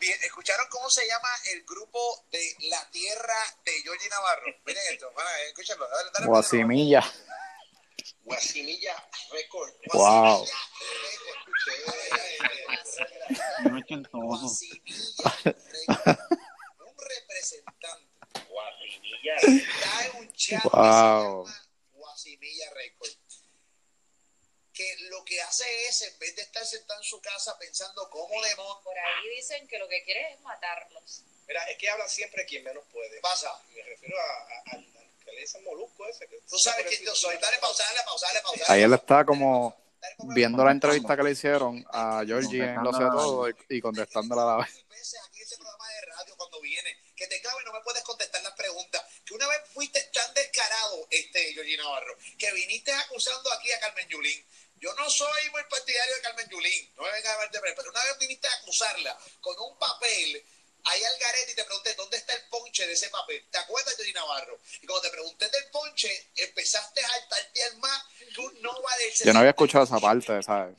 eh, 0.00 0.18
¿escucharon 0.22 0.66
cómo 0.70 0.88
se 0.88 1.06
llama 1.06 1.28
el 1.52 1.64
grupo 1.64 2.24
de 2.30 2.54
la 2.60 2.88
tierra 2.90 3.56
de 3.64 3.72
Georgie 3.82 4.08
Navarro? 4.08 4.46
Miren 4.64 4.82
esto, 4.92 5.10
van 5.12 5.26
a 5.26 5.42
escúchenlo. 5.42 5.88
Dale, 5.88 6.10
dale, 6.12 6.26
Guasimilla. 6.26 7.12
Guasimilla 8.22 9.08
Record. 9.30 9.72
Wow. 9.92 10.46
No 13.64 13.78
es 13.78 13.84
chentoso. 13.86 14.18
Guasimilla 14.20 15.32
Record. 15.44 16.18
Un 16.80 16.96
representante. 16.98 18.08
Guasimilla. 18.48 19.34
En 19.40 20.16
un 20.18 20.32
chat 20.32 20.62
que 20.62 20.68
se 20.68 20.76
Wow. 20.76 21.46
llama 21.46 21.68
Guasimilla 21.92 22.70
Record. 22.74 23.10
Que 24.72 24.96
lo 25.08 25.24
que 25.24 25.40
hace 25.40 25.64
es, 25.88 26.02
en 26.02 26.18
vez 26.18 26.36
de 26.36 26.42
estar 26.42 26.64
sentado 26.66 27.00
en 27.00 27.04
su 27.04 27.18
casa 27.22 27.58
pensando 27.58 28.10
cómo 28.10 28.42
demonios 28.42 28.82
Por 28.84 28.98
ahí 28.98 29.28
dicen 29.36 29.66
que 29.68 29.78
lo 29.78 29.88
que 29.88 30.04
quiere 30.04 30.32
es 30.34 30.40
matarlos. 30.42 31.22
Mira, 31.48 31.64
es 31.70 31.78
que 31.78 31.88
habla 31.88 32.06
siempre 32.08 32.44
quien 32.44 32.62
menos 32.62 32.84
puede. 32.92 33.18
pasa. 33.20 33.58
Me 33.74 33.82
refiero 33.82 34.18
a, 34.20 34.24
a- 34.24 34.62
al 34.72 34.84
que 35.26 35.32
le 35.32 35.40
dicen 35.40 35.62
molusco 35.64 36.06
ese. 36.06 36.26
Que 36.28 36.40
Tú 36.48 36.58
sabes 36.58 36.86
quién 36.86 37.04
yo 37.04 37.14
soy. 37.14 37.36
Dale 37.38 37.58
pausa, 37.58 37.84
dale 37.84 38.00
pausa, 38.04 38.26
dale 38.28 38.40
pausa. 38.40 38.72
Ahí 38.72 38.82
él 38.82 38.94
está 38.94 39.24
como 39.26 39.76
viendo 40.34 40.64
la 40.64 40.70
entrevista 40.70 41.16
que 41.16 41.22
le 41.22 41.32
hicieron 41.32 41.84
a 41.90 42.22
Georgie 42.24 42.62
en 42.62 42.82
Lo 42.84 42.92
Sé 42.92 43.04
Todo 43.10 43.48
y, 43.68 43.80
contestándole 43.80 44.40
a 44.42 44.44
la 44.44 44.56
vez. 44.58 44.68
aquí 44.68 45.38
en 45.38 45.42
este 45.42 45.56
programa 45.56 45.88
de 45.88 46.06
radio 46.06 46.36
cuando 46.36 46.60
viene, 46.60 46.96
que 47.16 47.26
te 47.26 47.40
cabe 47.42 47.64
no 47.64 47.72
me 47.72 47.80
puedes 47.80 48.02
contestar 48.04 48.42
las 48.42 48.54
preguntas, 48.54 49.02
que 49.24 49.34
una 49.34 49.48
vez 49.48 49.58
fuiste 49.74 50.00
tan 50.12 50.32
descarado, 50.34 51.06
este 51.10 51.52
Georgie 51.54 51.76
Navarro, 51.76 52.16
que 52.38 52.52
viniste 52.52 52.92
acusando 52.92 53.52
aquí 53.52 53.72
a 53.72 53.80
Carmen 53.80 54.08
Yulín. 54.08 54.44
Yo 54.78 54.92
no 54.94 55.08
soy 55.08 55.50
muy 55.52 55.62
partidario 55.70 56.14
de 56.16 56.22
Carmen 56.22 56.48
Yulín, 56.48 56.94
no 56.96 57.02
me 57.02 57.12
vengas 57.12 57.32
a 57.32 57.38
ver 57.38 57.50
de 57.50 57.60
pero 57.74 57.90
una 57.90 58.04
vez 58.04 58.18
viniste 58.18 58.46
a 58.46 58.52
acusarla 58.52 59.18
con 59.40 59.58
un 59.58 59.78
papel 59.78 60.44
ahí 60.86 61.02
al 61.02 61.18
garete 61.20 61.52
y 61.52 61.54
te 61.56 61.64
pregunté 61.64 61.94
dónde 61.96 62.16
está 62.16 62.32
el 62.34 62.42
ponche 62.50 62.86
de 62.86 62.92
ese 62.92 63.08
papel. 63.10 63.42
¿Te 63.50 63.58
acuerdas, 63.58 63.94
Georgie 63.96 64.12
Navarro? 64.14 64.58
Y 64.80 64.86
cuando 64.86 65.02
te 65.02 65.10
pregunté 65.10 65.44
del 65.50 65.64
ponche, 65.72 66.08
empezaste 66.36 67.00
a 67.04 67.08
saltartear 67.08 67.76
más 67.78 68.04
que 68.34 68.40
un 68.40 68.62
Nova 68.62 68.90
del 68.98 69.12
Yo 69.26 69.32
no 69.32 69.38
había 69.40 69.50
escuchado 69.50 69.84
esa 69.84 69.98
parte, 69.98 70.42
¿sabes? 70.42 70.76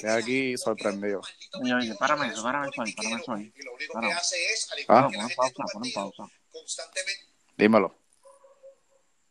Estoy 0.00 0.10
aquí 0.10 0.56
sorprendido. 0.56 1.20
Oye, 1.62 1.74
oye, 1.74 1.94
párame 1.96 2.28
eso, 2.28 2.42
párame 2.42 2.68
eso 2.72 2.82
ahí, 2.82 2.92
párame 2.94 3.16
eso 3.22 3.32
ahí. 3.32 3.52
Y 3.54 3.62
lo 3.62 3.74
único 3.74 3.92
Párame. 3.92 4.12
que 4.14 4.18
hace 4.18 4.44
es, 4.52 4.70
al 4.72 4.78
Ah. 4.78 4.82
igual 4.82 5.10
que 5.10 5.16
la 5.16 5.22
gente 5.28 5.32
de 5.32 5.36
pausa, 5.36 5.54
pon 5.72 5.82
partido, 5.82 5.94
pausa. 6.16 6.34
constantemente 6.52 7.24
Dímelo. 7.56 7.94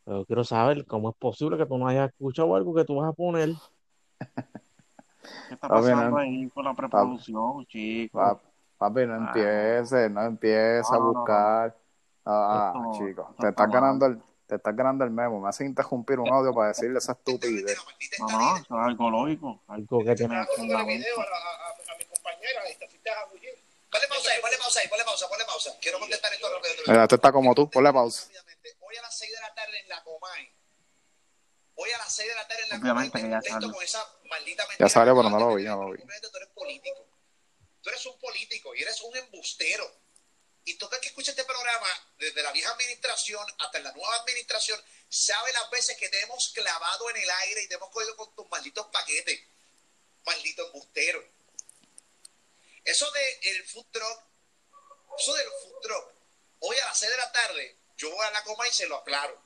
Pero 0.05 0.25
quiero 0.25 0.43
saber 0.43 0.85
cómo 0.85 1.09
es 1.09 1.15
posible 1.17 1.57
que 1.57 1.65
tú 1.65 1.77
no 1.77 1.87
hayas 1.87 2.09
escuchado 2.09 2.55
algo 2.55 2.73
que 2.75 2.83
tú 2.83 2.95
vas 2.97 3.09
a 3.09 3.13
poner. 3.13 3.49
¿Qué 4.19 5.53
está 5.53 5.67
Está 5.67 5.79
bien, 5.81 5.93
pasando 5.95 6.17
ahí 6.17 6.49
con 6.49 6.65
la 6.65 6.73
preproducción, 6.73 7.65
chicos? 7.67 8.37
Pa- 8.77 8.89
Papi, 8.89 9.05
no 9.05 9.15
empieces, 9.15 10.11
no 10.11 10.21
empieces 10.23 10.85
a 10.89 10.93
No, 10.93 10.99
no, 10.99 11.05
no. 11.05 11.13
buscar. 11.19 11.77
Ah, 12.25 12.73
Esto- 12.75 12.91
chicos, 13.05 13.25
esto 13.31 13.41
te 13.41 13.49
está 13.49 13.63
estás 13.63 13.71
ganando 13.71 14.05
el, 14.05 14.21
te 14.47 14.55
estás 14.55 14.75
ganando 14.75 15.03
el 15.05 15.11
memo. 15.11 15.39
Me 15.41 15.49
hace 15.49 15.65
interrumpir 15.65 16.19
un 16.19 16.31
audio 16.33 16.53
para 16.53 16.69
decirle 16.69 16.97
esa 16.97 17.11
estupidez. 17.13 17.77
No, 18.19 18.27
no, 18.27 18.55
eso 18.57 18.65
es 18.79 18.85
algo 18.87 19.09
lógico. 19.09 19.61
Algo 19.67 20.03
que 20.03 20.15
tiene 20.15 20.45
fundamento. 20.55 21.03
video 21.05 21.19
a, 21.19 21.23
a, 21.23 21.27
a, 21.27 21.93
a 21.93 21.97
mi 21.97 22.05
compañera, 22.05 22.63
esta, 22.69 22.87
fuiste 22.87 23.09
pausa 24.63 24.79
ahí, 24.79 24.87
ponle 24.87 25.03
pausa, 25.05 25.27
ponle 25.27 25.45
pausa. 25.45 25.71
Quiero 25.81 25.99
contestar 25.99 26.33
esto 26.33 26.47
rápido. 26.49 26.73
Mira, 26.87 27.03
este 27.03 27.15
está 27.15 27.31
como 27.31 27.53
tú, 27.53 27.69
ponle 27.69 27.91
pausa. 27.93 28.27
Hoy 28.79 28.95
a 28.97 29.01
las 29.01 29.17
6 29.17 29.31
de 29.31 29.41
la 29.41 29.53
tarde 29.53 29.79
en 29.83 29.89
la 29.89 30.03
Comay. 30.03 30.49
Hoy 31.75 31.89
a 31.91 31.97
las 31.97 32.13
6 32.15 32.29
de 32.29 32.35
la 32.35 32.47
tarde 32.47 32.63
en 32.63 32.69
la 32.69 32.75
Obviamente 32.77 33.19
Comay. 33.21 33.23
que 33.23 33.39
te 33.45 33.47
ya 33.49 33.53
salió. 33.53 33.73
con 33.73 33.83
esa 33.83 33.99
maldita. 34.29 34.63
Ya 34.79 34.89
salió, 34.89 35.15
pero 35.15 35.29
no 35.29 35.37
que 35.37 35.43
lo 35.43 35.55
vi, 35.55 35.63
no 35.65 35.83
lo 35.83 35.91
vi. 35.91 35.99
Tú 35.99 36.07
eres 36.37 36.49
político. 36.55 37.02
Tú 37.83 37.89
eres 37.89 38.05
un 38.05 38.17
político 38.17 38.73
y 38.73 38.81
eres 38.81 39.01
un 39.01 39.15
embustero. 39.17 39.93
Y 40.63 40.75
todo 40.75 40.95
el 40.95 41.01
que 41.01 41.09
escucha 41.09 41.31
este 41.31 41.43
programa, 41.43 41.89
desde 42.17 42.41
la 42.41 42.53
vieja 42.53 42.71
administración 42.71 43.45
hasta 43.59 43.79
la 43.79 43.91
nueva 43.91 44.15
administración, 44.15 44.81
sabe 45.09 45.51
las 45.51 45.69
veces 45.69 45.97
que 45.97 46.07
te 46.07 46.21
hemos 46.21 46.53
clavado 46.53 47.09
en 47.09 47.17
el 47.17 47.29
aire 47.29 47.63
y 47.63 47.67
te 47.67 47.75
hemos 47.75 47.89
cogido 47.89 48.15
con 48.15 48.33
tus 48.33 48.49
malditos 48.49 48.87
paquetes. 48.87 49.41
Maldito 50.25 50.65
embustero. 50.67 51.27
Eso 52.85 53.11
de 53.11 53.39
el 53.43 53.67
food 53.67 53.85
truck, 53.91 54.23
eso 55.19 55.33
del 55.33 55.49
food 55.61 55.81
truck, 55.81 56.13
hoy 56.59 56.77
a 56.77 56.85
las 56.85 56.99
6 56.99 57.11
de 57.11 57.17
la 57.17 57.31
tarde, 57.33 57.77
yo 57.97 58.09
voy 58.09 58.25
a 58.25 58.31
la 58.31 58.43
coma 58.45 58.65
y 58.65 58.71
se 58.71 58.87
lo 58.87 58.95
aclaro. 58.95 59.41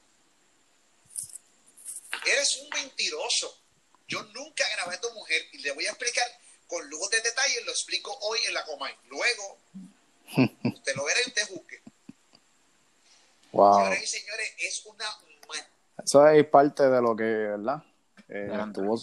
Eres 2.25 2.57
un 2.57 2.69
mentiroso. 2.69 3.63
Yo 4.07 4.21
nunca 4.21 4.67
grabé 4.69 4.95
a 4.95 5.01
tu 5.01 5.11
mujer 5.11 5.49
y 5.53 5.57
le 5.59 5.71
voy 5.71 5.87
a 5.87 5.89
explicar 5.89 6.39
con 6.67 6.87
lujo 6.89 7.07
de 7.09 7.21
detalle, 7.21 7.63
lo 7.65 7.71
explico 7.71 8.11
hoy 8.21 8.39
en 8.47 8.53
la 8.53 8.63
Comay. 8.65 8.93
Luego, 9.09 9.57
usted 10.73 10.95
lo 10.95 11.05
verá 11.05 11.19
y 11.25 11.29
usted 11.29 11.47
juzgue. 11.47 11.81
Wow. 13.51 13.75
Señores 13.75 14.03
y 14.03 14.07
señores, 14.07 14.55
es 14.59 14.85
una 14.85 15.05
Eso 16.03 16.27
es 16.27 16.45
parte 16.47 16.89
de 16.89 17.01
lo 17.01 17.15
que, 17.15 17.23
¿verdad? 17.23 17.81
Eh, 18.29 18.49
estuvo, 18.67 18.97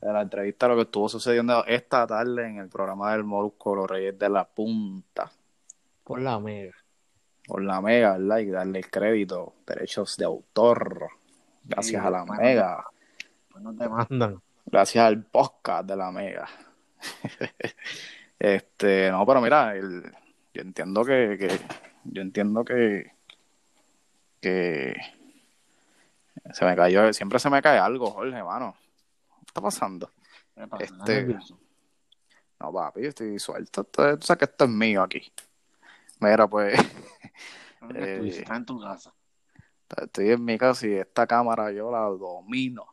de 0.00 0.12
la 0.12 0.22
entrevista, 0.22 0.68
lo 0.68 0.76
que 0.76 0.82
estuvo 0.82 1.08
sucediendo 1.08 1.64
esta 1.66 2.06
tarde 2.06 2.46
en 2.46 2.58
el 2.58 2.68
programa 2.68 3.12
del 3.12 3.24
Molusco, 3.24 3.74
Los 3.74 3.90
Reyes 3.90 4.18
de 4.18 4.28
la 4.28 4.44
Punta, 4.44 5.30
Por 6.04 6.20
la 6.20 6.38
mega. 6.38 6.74
por 7.46 7.62
la 7.62 7.80
Mega, 7.80 8.12
¿verdad? 8.16 8.38
Y 8.38 8.50
darle 8.50 8.78
el 8.78 8.90
crédito, 8.90 9.54
derechos 9.66 10.16
de 10.16 10.24
autor, 10.24 11.08
gracias 11.64 12.00
Sí, 12.00 12.06
a 12.06 12.10
la. 12.10 12.24
Mega, 12.24 12.86
Pues 13.50 13.62
nos 13.64 13.76
demandan. 13.76 14.40
Gracias 14.72 15.04
al 15.04 15.22
podcast 15.24 15.86
de 15.86 15.96
la 15.96 16.10
Mega. 16.10 16.48
este, 18.38 19.10
no, 19.10 19.24
pero 19.26 19.40
mira, 19.40 19.76
el- 19.76 20.02
yo 20.54 20.62
entiendo 20.62 21.04
que, 21.04 21.36
que- 21.38 21.60
yo 22.04 22.22
entiendo 22.22 22.64
que, 22.64 23.12
que 24.40 24.94
se 26.52 26.64
me 26.64 26.74
cayó, 26.76 27.12
siempre 27.12 27.38
se 27.38 27.48
me 27.50 27.62
cae 27.62 27.78
algo, 27.78 28.10
Jorge, 28.10 28.42
mano. 28.42 28.74
¿Qué 29.40 29.44
está 29.46 29.60
pasando? 29.60 30.10
¿Qué 30.54 30.66
pasa? 30.66 30.84
Este-. 30.84 31.36
No, 32.60 32.72
papi, 32.72 33.06
estoy 33.06 33.38
suelto. 33.38 33.84
Tú 33.84 34.02
tú 34.16 34.26
sabes 34.26 34.38
que 34.38 34.44
esto 34.44 34.64
es 34.64 34.70
mío 34.70 35.02
aquí. 35.02 35.32
Mira, 36.20 36.46
pues, 36.48 36.78
eh, 36.78 38.12
estuviste, 38.14 38.40
estás 38.42 38.56
en 38.58 38.64
tu 38.66 38.80
casa. 38.80 39.12
estoy 40.00 40.30
en 40.30 40.44
mi 40.44 40.56
casa 40.56 40.86
y 40.86 40.92
esta 40.94 41.26
cámara 41.26 41.70
yo 41.72 41.90
la 41.90 42.00
domino. 42.02 42.86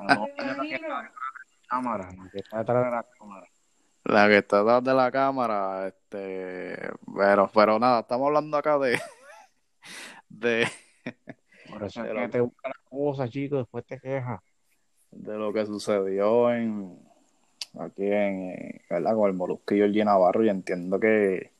No 0.00 0.26
la 0.88 1.12
cámara, 1.68 2.10
no, 2.12 2.24
detrás 2.32 2.66
de 2.66 2.90
la 2.90 3.06
cámara. 3.18 3.46
La 4.04 4.28
que 4.28 4.38
está 4.38 4.58
detrás 4.58 4.84
de 4.84 4.94
la 4.94 5.10
cámara, 5.10 5.88
este, 5.88 6.90
pero, 7.16 7.50
pero 7.52 7.78
nada, 7.78 8.00
estamos 8.00 8.26
hablando 8.26 8.56
acá 8.56 8.78
de, 8.78 8.98
de, 10.28 10.66
Por 11.70 11.84
eso 11.84 12.04
es 12.04 12.12
que 12.12 12.28
te 12.28 12.40
busca 12.40 12.68
las 12.68 12.78
cosas, 12.88 13.30
chicos, 13.30 13.60
después 13.60 13.84
te 13.84 14.00
quejas. 14.00 14.40
de 15.10 15.36
lo 15.36 15.52
que 15.52 15.66
sucedió 15.66 16.52
en, 16.52 16.98
aquí 17.78 18.10
en, 18.10 18.80
¿verdad? 18.88 19.14
Con 19.14 19.28
el 19.28 19.36
Molusco 19.36 19.74
y 19.74 19.78
Georgie 19.78 20.04
Navarro 20.04 20.44
y 20.44 20.48
entiendo 20.48 20.98
que, 20.98 21.52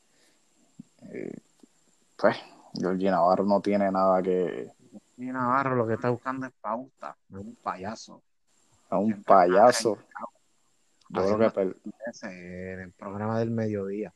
eh, 1.13 1.37
pues, 2.17 2.37
Georgie 2.75 3.11
Navarro 3.11 3.45
no 3.45 3.61
tiene 3.61 3.91
nada 3.91 4.23
que, 4.23 4.73
Y 5.19 5.27
Navarro 5.27 5.77
lo 5.77 5.87
que 5.87 5.95
está 5.95 6.11
buscando 6.11 6.47
es 6.47 6.53
pauta, 6.61 7.17
no 7.29 7.41
es 7.41 7.47
un 7.47 7.57
payaso. 7.57 8.23
A 8.91 8.99
un 8.99 9.23
payaso. 9.23 9.99
Yo 11.09 11.37
creo 11.37 11.53
que 11.53 11.75
en 12.23 12.81
el 12.81 12.93
programa 12.93 13.39
del 13.39 13.51
mediodía. 13.51 14.13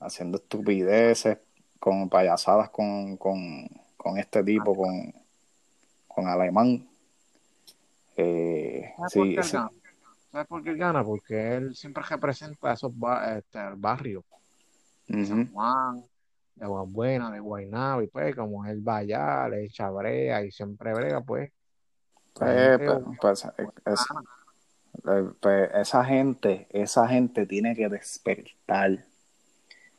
haciendo 0.00 0.38
estupideces, 0.38 1.38
con 1.78 2.08
payasadas 2.08 2.70
con, 2.70 3.16
con, 3.16 3.68
con 3.96 4.18
este 4.18 4.42
tipo, 4.42 4.74
con, 4.74 5.12
con 6.08 6.26
Alemán. 6.26 6.86
Eh, 8.16 8.92
¿Sabes 8.96 9.12
por 9.14 9.26
sí, 9.26 9.34
gana? 9.34 9.70
¿Sabes 10.30 10.46
por 10.48 10.62
qué 10.62 10.70
él 10.70 10.76
gana? 10.76 11.04
Porque 11.04 11.54
él 11.56 11.74
siempre 11.74 12.02
representa 12.08 12.72
esos 12.72 12.96
ba- 12.98 13.38
este, 13.38 13.58
barrios. 13.76 14.24
ujú. 15.08 15.26
San 15.26 15.52
Juan, 15.52 16.04
de 16.54 16.64
Aguabuena, 16.64 17.30
de 17.30 17.40
Guaynabo, 17.40 18.02
y 18.02 18.06
pues 18.08 18.34
como 18.34 18.64
él 18.66 18.86
va 18.86 18.98
allá, 18.98 19.48
le 19.48 19.64
echa 19.64 19.90
brea 19.90 20.44
y 20.44 20.50
siempre 20.50 20.92
brega, 20.92 21.20
pues. 21.22 21.50
La 22.40 22.78
Pues, 22.78 22.80
pues, 23.20 23.46
pues, 23.56 23.68
es- 23.86 24.06
eh, 25.06 25.30
pues, 25.40 25.70
esa 25.74 26.04
gente, 26.04 26.66
esa 26.70 27.08
gente 27.08 27.46
tiene 27.46 27.74
que 27.74 27.88
despertar. 27.88 29.04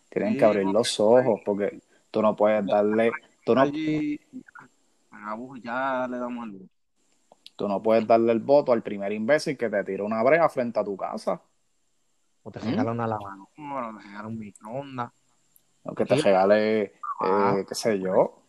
Tienen 0.10 0.34
Sí, 0.34 0.40
que 0.40 0.46
abrir 0.46 0.66
los 0.66 1.00
ojos, 1.00 1.42
porque 1.46 1.82
tú 2.12 2.22
no 2.22 2.36
puedes 2.36 2.66
darle, 2.66 3.12
tú 3.46 3.54
no, 3.56 3.62
allí, 3.62 4.20
Pagabus, 5.10 5.62
ya 5.62 6.08
le 6.10 6.18
damos 6.18 6.46
el 6.46 6.52
voto. 6.54 6.66
tú 7.56 7.68
no 7.68 7.82
puedes 7.82 8.06
darle 8.08 8.32
el 8.32 8.40
voto 8.40 8.72
al 8.74 8.84
primer 8.84 9.12
imbécil 9.12 9.58
que 9.58 9.70
te 9.70 9.84
tira 9.84 10.04
una 10.04 10.22
brea 10.24 10.48
frente 10.50 10.80
a 10.80 10.84
tu 10.84 10.96
casa, 10.98 11.42
O 12.44 12.52
te 12.52 12.60
regala 12.60 12.92
una 12.92 13.08
lavadora. 13.08 13.44
Bueno, 13.58 13.98
te 13.98 14.06
regala 14.08 14.28
un 14.28 14.40
microondas. 14.40 15.12
o 15.84 15.94
que 15.94 16.06
te 16.06 16.16
regale, 16.16 16.94
Ah. 17.20 17.56
eh, 17.60 17.66
qué 17.68 17.76
sé 17.76 18.00
yo, 18.00 18.44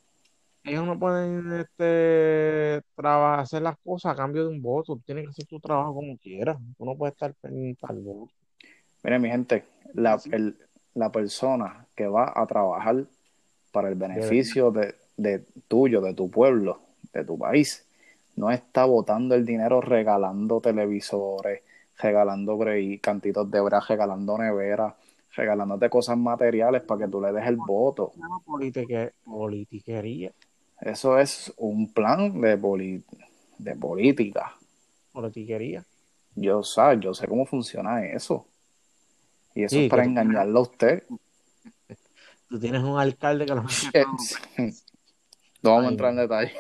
Ellos 0.67 0.85
no 0.85 0.99
pueden 0.99 1.53
este, 1.53 2.83
traba- 2.97 3.39
hacer 3.41 3.63
las 3.63 3.77
cosas 3.79 4.13
a 4.13 4.17
cambio 4.17 4.43
de 4.49 4.51
un 4.55 4.61
voto. 4.61 4.99
Tienes 5.07 5.25
que 5.25 5.31
hacer 5.31 5.47
tu 5.47 5.61
trabajo 5.61 5.95
como 5.95 6.17
quieras. 6.19 6.59
Tú 6.77 6.85
no 6.85 6.97
puedes 6.97 7.13
estar 7.15 7.33
pendiente 7.35 7.87
al 7.89 8.01
voto. 8.01 8.33
Miren, 9.05 9.23
mi 9.23 9.29
gente, 9.31 9.65
la, 9.95 10.19
el- 10.33 10.57
la 10.95 11.13
persona 11.13 11.87
que 11.95 12.09
va 12.09 12.33
a 12.35 12.47
trabajar 12.47 13.05
para 13.71 13.89
el 13.89 13.95
beneficio 13.95 14.71
de, 14.73 14.95
de 15.17 15.45
tuyo, 15.69 16.01
de 16.01 16.15
tu 16.15 16.31
pueblo, 16.31 16.81
de 17.13 17.25
tu 17.25 17.39
país, 17.39 17.87
no 18.35 18.51
está 18.51 18.85
botando 18.87 19.35
el 19.35 19.47
dinero 19.47 19.81
regalando 19.81 20.61
televisores, 20.61 21.63
regalando 21.99 22.59
cantitos 23.01 23.51
de 23.51 23.61
bra, 23.61 23.81
regalando 23.87 24.37
neveras, 24.39 24.95
regalándote 25.35 25.89
cosas 25.91 26.17
materiales 26.19 26.83
para 26.83 27.05
que 27.05 27.11
tú 27.11 27.21
le 27.21 27.33
des 27.33 27.47
el 27.47 27.57
voto. 27.57 28.13
Politiquería. 29.25 30.33
Eso 30.81 31.19
es 31.19 31.53
un 31.57 31.93
plan 31.93 32.41
de, 32.41 32.59
poli- 32.59 33.05
de 33.59 33.77
política. 33.77 34.55
Politiquería. 35.13 35.85
Yo, 36.35 36.63
sé, 36.63 36.83
yo 37.01 37.15
sé 37.15 37.27
cómo 37.27 37.47
funciona 37.47 38.05
eso. 38.05 38.47
Y 39.55 39.65
eso 39.65 39.77
Sí, 39.77 39.85
es 39.85 39.91
para 39.91 40.05
engañarlo 40.05 40.59
a 40.59 40.63
usted. 40.63 41.05
Tú 42.49 42.61
tienes 42.61 42.83
un 42.83 42.99
alcalde 42.99 43.47
que 43.47 43.55
lo 43.55 43.63
No 45.63 45.71
vamos 45.73 45.87
a 45.87 45.91
entrar 45.91 46.11
en 46.13 46.17
detalle. 46.19 46.53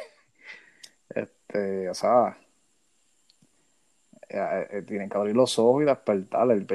Este, 1.10 1.88
o 1.88 1.94
sea, 1.94 2.36
eh, 4.28 4.66
eh, 4.70 4.82
tienen 4.82 5.08
que 5.08 5.16
abrir 5.16 5.36
los 5.36 5.58
ojos 5.58 5.82
y 5.82 5.86
despertar. 5.86 6.50
El, 6.50 6.66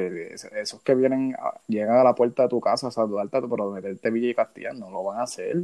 esos 0.54 0.82
que 0.82 0.96
vienen, 0.96 1.36
a- 1.40 1.60
llegan 1.68 1.98
a 1.98 2.04
la 2.04 2.16
puerta 2.16 2.44
de 2.44 2.50
tu 2.50 2.62
casa 2.62 2.88
a 2.88 2.92
saludarte, 2.92 3.42
pero 3.42 3.72
meterte 3.72 4.10
Villa 4.12 4.30
y 4.30 4.36
Castilla, 4.36 4.74
no 4.74 4.90
lo 4.90 5.04
van 5.04 5.20
a 5.20 5.24
hacer. 5.24 5.58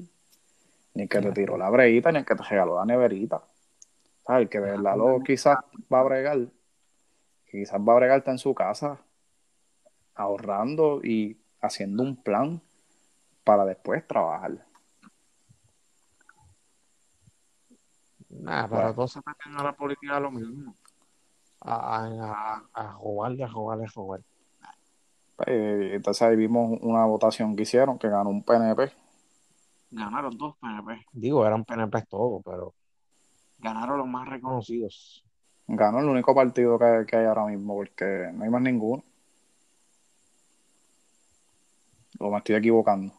Ni 0.98 1.04
el 1.04 1.10
que 1.10 1.22
te 1.22 1.32
tiró 1.32 1.60
la 1.60 1.70
breguita, 1.70 2.12
ni 2.12 2.18
el 2.18 2.26
que 2.26 2.34
te 2.34 2.42
regaló 2.42 2.78
la 2.78 2.86
neverita. 2.86 3.44
El 4.30 4.50
que 4.50 4.60
de 4.60 4.72
verdad 4.72 4.98
lo 4.98 5.20
quizás 5.20 5.60
va 5.94 6.00
a 6.00 6.04
bregar, 6.04 6.48
quizás 7.46 7.80
va 7.80 7.94
a 7.94 7.96
bregar 7.98 8.18
está 8.18 8.32
en 8.32 8.40
su 8.40 8.56
casa, 8.56 8.98
ahorrando 10.16 11.02
y 11.04 11.38
haciendo 11.62 12.02
un 12.02 12.16
plan 12.16 12.60
para 13.44 13.64
después 13.64 14.08
trabajar. 14.08 14.66
Nah, 18.30 18.68
pero 18.68 18.96
todos 18.96 19.12
se 19.12 19.20
meten 19.24 19.56
a 19.56 19.66
la 19.66 19.74
política 19.74 20.20
lo 20.20 20.32
mismo. 20.32 20.76
A, 21.62 22.08
a, 22.08 22.64
a, 22.74 22.94
jugar 22.94 23.34
y 23.34 23.44
a 23.44 23.50
jugar 23.52 23.80
y 23.82 23.84
a 23.84 23.90
jugar. 23.90 24.22
Eh, 25.46 25.92
entonces 25.94 26.24
ahí 26.24 26.36
vimos 26.36 26.80
una 26.82 27.06
votación 27.06 27.56
que 27.56 27.62
hicieron 27.62 28.00
que 28.00 28.10
ganó 28.10 28.32
un 28.32 28.42
PNP. 28.42 28.92
Ganaron 29.90 30.38
dos 30.38 30.56
PNP. 30.58 31.06
Digo, 31.14 31.46
eran 31.46 31.64
PNP 31.64 32.04
todos, 32.10 32.42
pero 32.44 32.74
Ganaron 33.60 33.98
los 33.98 34.08
más 34.08 34.28
reconocidos. 34.28 35.24
Ganó 35.68 36.00
el 36.00 36.06
único 36.06 36.34
partido 36.36 36.78
que, 36.78 37.06
que 37.08 37.18
hay 37.18 37.26
ahora 37.26 37.46
mismo 37.46 37.76
porque 37.76 38.30
no 38.34 38.44
hay 38.44 38.50
más 38.50 38.62
ninguno. 38.62 39.04
O 42.20 42.32
me 42.32 42.38
estoy 42.38 42.56
equivocando. 42.56 43.14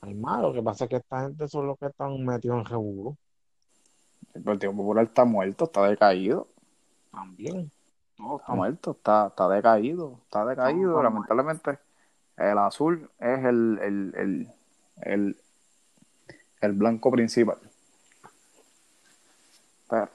Hay 0.00 0.14
más, 0.14 0.40
lo 0.40 0.52
que 0.52 0.62
pasa 0.62 0.84
es 0.84 0.90
que 0.90 0.96
esta 0.96 1.22
gente 1.22 1.48
son 1.48 1.66
los 1.66 1.78
que 1.78 1.86
están 1.86 2.24
metidos 2.24 2.58
en 2.58 2.64
revuelo 2.64 3.16
El 4.34 4.42
Partido 4.42 4.72
Popular 4.72 5.04
está 5.04 5.24
muerto, 5.24 5.64
está 5.64 5.88
decaído. 5.88 6.46
también. 7.10 7.70
Todos 8.16 8.40
Está 8.40 8.54
muerto, 8.54 8.90
está, 8.92 9.26
está 9.28 9.48
decaído, 9.48 10.20
está 10.24 10.44
decaído. 10.44 11.02
Lamentablemente 11.02 11.78
El 12.36 12.58
azul 12.58 13.08
es 13.20 13.44
el, 13.44 13.78
el, 13.80 14.14
el, 14.16 14.48
el, 15.02 15.37
el 16.60 16.72
blanco 16.72 17.10
principal. 17.10 17.58
Pero, 19.88 20.08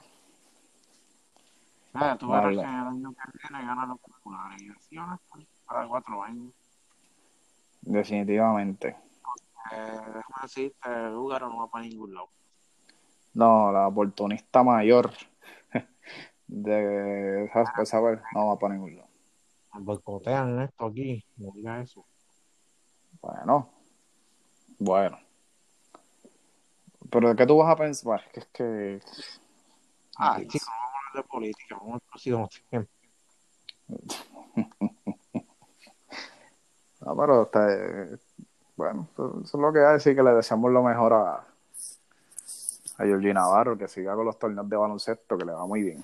Eh, 1.95 2.15
tú 2.19 2.27
verás 2.32 2.53
que 2.56 2.60
el 2.62 2.65
año 2.65 3.13
que 3.13 3.32
viene 3.49 3.65
ganan 3.67 3.89
los 3.89 3.99
populares. 3.99 4.62
Y 4.62 4.69
así 4.69 4.97
van 4.97 5.12
a 5.12 5.15
estar 5.15 5.39
cada 5.67 5.88
cuatro 5.88 6.23
años. 6.23 6.51
definitivamente. 7.82 8.95
Eh, 9.71 9.91
déjame 9.91 10.23
decirte, 10.41 10.89
Lugaro 11.10 11.49
no 11.49 11.58
va 11.58 11.67
para 11.69 11.86
ningún 11.86 12.13
lado. 12.13 12.29
No, 13.34 13.71
la 13.71 13.88
oportunista 13.88 14.63
mayor 14.63 15.12
de 16.47 17.45
esa- 17.45 17.86
saber 17.86 18.21
no 18.34 18.47
va 18.47 18.60
para 18.60 18.73
ningún 18.75 18.95
lado. 18.97 19.10
Boicotean 19.73 20.62
esto 20.62 20.86
aquí, 20.86 21.25
no 21.38 21.51
diga 21.56 21.82
eso. 21.82 22.06
Bueno, 23.21 23.69
bueno. 24.79 25.17
Pero 27.13 27.30
¿de 27.30 27.36
qué 27.36 27.45
tú 27.45 27.58
vas 27.58 27.71
a 27.71 27.76
pensar? 27.76 28.23
Es 28.34 28.45
que 28.47 28.95
es 28.95 29.04
que. 29.06 30.13
Ah, 30.17 30.32
a 30.32 30.38
hablar 30.38 31.13
de 31.13 31.23
política, 31.23 31.76
vamos 31.80 31.93
al 31.93 32.02
próximo 32.10 32.49
tema. 32.71 32.86
No, 37.02 37.15
pero 37.15 37.43
este, 37.43 38.17
bueno, 38.76 39.08
eso 39.13 39.41
es 39.43 39.54
lo 39.54 39.71
que 39.71 39.86
hay, 39.86 39.99
sí 39.99 40.15
que 40.15 40.23
le 40.23 40.32
deseamos 40.32 40.71
lo 40.71 40.82
mejor 40.82 41.13
a, 41.13 41.34
a 42.97 43.04
Georgie 43.04 43.32
Navarro, 43.34 43.78
que 43.78 43.88
siga 43.88 44.15
con 44.15 44.26
los 44.26 44.39
torneos 44.39 44.67
de 44.67 44.76
baloncesto, 44.76 45.38
que 45.38 45.45
le 45.45 45.52
va 45.52 45.67
muy 45.67 45.84
bien. 45.84 46.04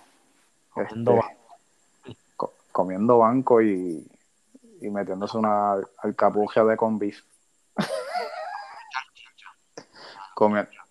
Comiendo 0.69 1.15
Este, 2.04 2.17
co- 2.36 2.54
comiendo 2.72 3.17
banco 3.17 3.63
y, 3.63 4.08
y 4.82 4.89
metiéndose 4.91 5.38
una 5.38 5.74
alcapugia 6.04 6.63
de 6.65 6.78
con 6.78 7.00
beef. 7.00 7.24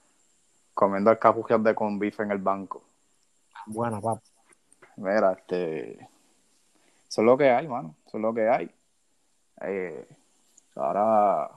Comi- 0.78 0.90
comiendo 0.90 1.10
alcapugias 1.10 1.62
de 1.64 1.74
con 1.74 1.98
beef 1.98 2.20
en 2.20 2.30
el 2.30 2.38
banco. 2.38 2.84
Buena, 3.66 4.00
papá. 4.00 4.22
Mira, 4.96 5.32
este. 5.32 5.94
Eso 7.08 7.20
es 7.22 7.26
lo 7.26 7.36
que 7.36 7.50
hay, 7.50 7.66
mano. 7.66 7.96
Eso 8.06 8.18
es 8.18 8.22
lo 8.22 8.32
que 8.32 8.48
hay. 8.48 8.70
Eh, 9.62 10.06
ahora 10.76 11.50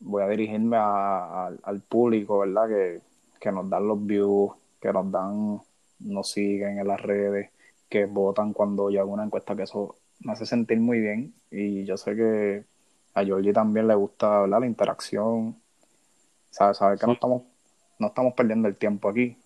voy 0.00 0.22
a 0.22 0.28
dirigirme 0.28 0.76
a- 0.76 1.46
a- 1.46 1.52
al 1.62 1.80
público, 1.80 2.40
¿verdad? 2.40 2.68
Que, 2.68 3.00
que 3.40 3.50
nos 3.52 3.70
dan 3.70 3.88
los 3.88 4.04
views, 4.04 4.52
que 4.78 4.92
nos 4.92 5.10
dan, 5.10 5.60
nos 6.00 6.30
siguen 6.30 6.78
en 6.78 6.86
las 6.86 7.00
redes, 7.00 7.50
que 7.88 8.04
votan 8.04 8.52
cuando 8.52 8.90
yo 8.90 9.00
hago 9.00 9.12
una 9.12 9.24
encuesta, 9.24 9.56
que 9.56 9.62
eso 9.62 9.96
me 10.20 10.32
hace 10.32 10.44
sentir 10.44 10.78
muy 10.78 11.00
bien. 11.00 11.34
Y 11.50 11.84
yo 11.86 11.96
sé 11.96 12.14
que 12.14 12.64
a 13.14 13.24
Georgie 13.24 13.52
también 13.54 13.88
le 13.88 13.94
gusta, 13.94 14.40
¿verdad? 14.42 14.60
La 14.60 14.66
interacción. 14.66 15.56
Sabe, 16.50 16.74
sabe 16.74 16.98
que 16.98 17.06
no 17.06 17.12
estamos, 17.12 17.42
no 17.98 18.06
estamos 18.08 18.34
perdiendo 18.34 18.68
el 18.68 18.76
tiempo 18.76 19.08
aquí. 19.08 19.36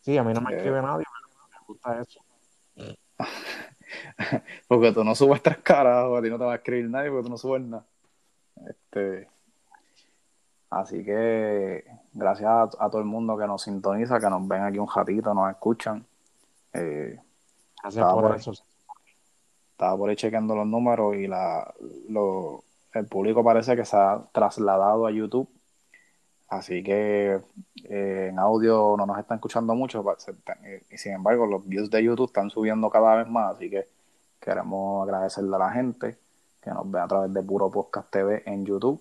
Sí, 0.00 0.16
a 0.18 0.24
mí 0.24 0.32
no 0.34 0.40
me 0.40 0.52
Eh. 0.52 0.56
escribe 0.56 0.82
nadie, 0.82 1.04
pero 1.04 1.60
me 1.60 1.66
gusta 1.66 2.00
eso. 2.00 2.20
Porque 4.68 4.92
tú 4.92 5.04
no 5.04 5.14
subes 5.14 5.42
tres 5.42 5.58
caras, 5.58 6.04
o 6.06 6.16
a 6.16 6.22
ti 6.22 6.30
no 6.30 6.38
te 6.38 6.44
va 6.44 6.52
a 6.52 6.56
escribir 6.56 6.88
nadie 6.88 7.10
porque 7.10 7.24
tú 7.24 7.30
no 7.30 7.36
subes 7.38 7.62
nada. 7.62 7.84
Este, 8.68 9.28
así 10.70 11.04
que 11.04 11.84
gracias 12.12 12.48
a, 12.48 12.62
a 12.62 12.90
todo 12.90 12.98
el 12.98 13.04
mundo 13.06 13.36
que 13.36 13.46
nos 13.46 13.62
sintoniza, 13.62 14.18
que 14.18 14.30
nos 14.30 14.46
ven 14.48 14.62
aquí 14.62 14.78
un 14.78 14.88
ratito, 14.88 15.34
nos 15.34 15.50
escuchan. 15.50 16.04
Eh, 16.72 17.20
Gracias 17.82 18.00
Estaba 18.02 18.14
por 18.14 18.22
por 18.22 18.32
ahí. 18.32 18.38
eso. 18.38 18.52
estaba 19.72 19.96
por 19.96 20.08
ahí 20.10 20.16
chequeando 20.16 20.54
los 20.54 20.66
números 20.66 21.16
y 21.16 21.26
la, 21.26 21.72
lo, 22.08 22.62
el 22.94 23.06
público 23.06 23.42
parece 23.44 23.74
que 23.76 23.84
se 23.84 23.96
ha 23.96 24.22
trasladado 24.32 25.06
a 25.06 25.10
YouTube. 25.10 25.48
Así 26.52 26.82
que 26.82 27.40
eh, 27.84 28.28
en 28.30 28.38
audio 28.38 28.94
no 28.98 29.06
nos 29.06 29.18
están 29.18 29.36
escuchando 29.36 29.74
mucho, 29.74 30.04
eh, 30.64 30.82
y 30.90 30.98
sin 30.98 31.14
embargo 31.14 31.46
los 31.46 31.66
views 31.66 31.88
de 31.90 32.04
YouTube 32.04 32.26
están 32.26 32.50
subiendo 32.50 32.90
cada 32.90 33.14
vez 33.16 33.26
más, 33.26 33.54
así 33.56 33.70
que 33.70 33.88
queremos 34.38 35.08
agradecerle 35.08 35.56
a 35.56 35.58
la 35.58 35.70
gente 35.70 36.18
que 36.60 36.70
nos 36.70 36.90
ve 36.90 37.00
a 37.00 37.08
través 37.08 37.32
de 37.32 37.42
Puro 37.42 37.70
Podcast 37.70 38.10
TV 38.10 38.42
en 38.44 38.66
YouTube 38.66 39.00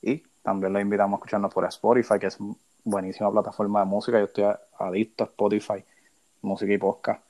y 0.00 0.22
también 0.42 0.72
los 0.72 0.80
invitamos 0.80 1.18
a 1.18 1.18
escucharnos 1.18 1.52
por 1.52 1.66
Spotify, 1.66 2.18
que 2.18 2.28
es 2.28 2.38
buenísima 2.82 3.30
plataforma 3.30 3.80
de 3.80 3.86
música, 3.86 4.18
yo 4.18 4.24
estoy 4.24 4.44
adicto 4.78 5.24
a 5.24 5.26
Spotify, 5.26 5.84
música 6.40 6.72
y 6.72 6.78
podcast, 6.78 7.22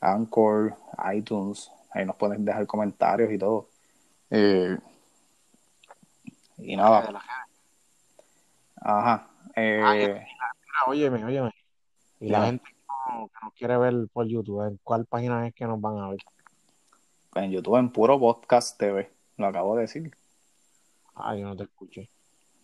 Anchor, 0.00 0.76
iTunes, 1.12 1.72
ahí 1.90 2.06
nos 2.06 2.14
pueden 2.14 2.44
dejar 2.44 2.68
comentarios 2.68 3.32
y 3.32 3.38
todo. 3.38 3.66
Eh, 4.30 4.78
y 6.58 6.76
nada. 6.76 7.20
Ajá. 8.80 9.28
eh, 9.56 9.80
Ah, 9.84 9.94
Mira, 9.94 10.24
óyeme, 10.86 11.24
óyeme. 11.24 11.50
Y 12.20 12.28
la 12.28 12.46
gente 12.46 12.64
que 12.64 12.74
no, 13.12 13.28
que 13.28 13.34
nos 13.44 13.52
quiere 13.54 13.76
ver 13.78 13.94
por 14.12 14.26
YouTube, 14.26 14.66
¿en 14.66 14.78
cuál 14.82 15.06
página 15.06 15.46
es 15.46 15.54
que 15.54 15.64
nos 15.66 15.80
van 15.80 15.98
a 15.98 16.08
ver? 16.10 16.18
en 17.34 17.50
YouTube 17.52 17.76
en 17.78 17.90
Puro 17.92 18.18
Podcast 18.18 18.76
TV, 18.78 19.12
lo 19.36 19.46
acabo 19.46 19.76
de 19.76 19.82
decir. 19.82 20.10
Ah, 21.14 21.36
yo 21.36 21.46
no 21.46 21.56
te 21.56 21.64
escuché. 21.64 22.08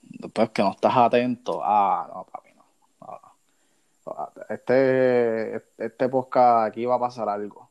Después 0.02 0.50
que 0.50 0.62
no 0.62 0.72
estás 0.72 0.96
atento. 0.96 1.60
Ah, 1.62 2.10
no, 2.12 2.24
papi, 2.24 2.50
no. 2.54 2.64
No. 3.00 4.32
Este, 4.48 5.56
este 5.78 6.08
podcast 6.08 6.68
aquí 6.68 6.84
va 6.86 6.96
a 6.96 7.00
pasar 7.00 7.28
algo. 7.28 7.70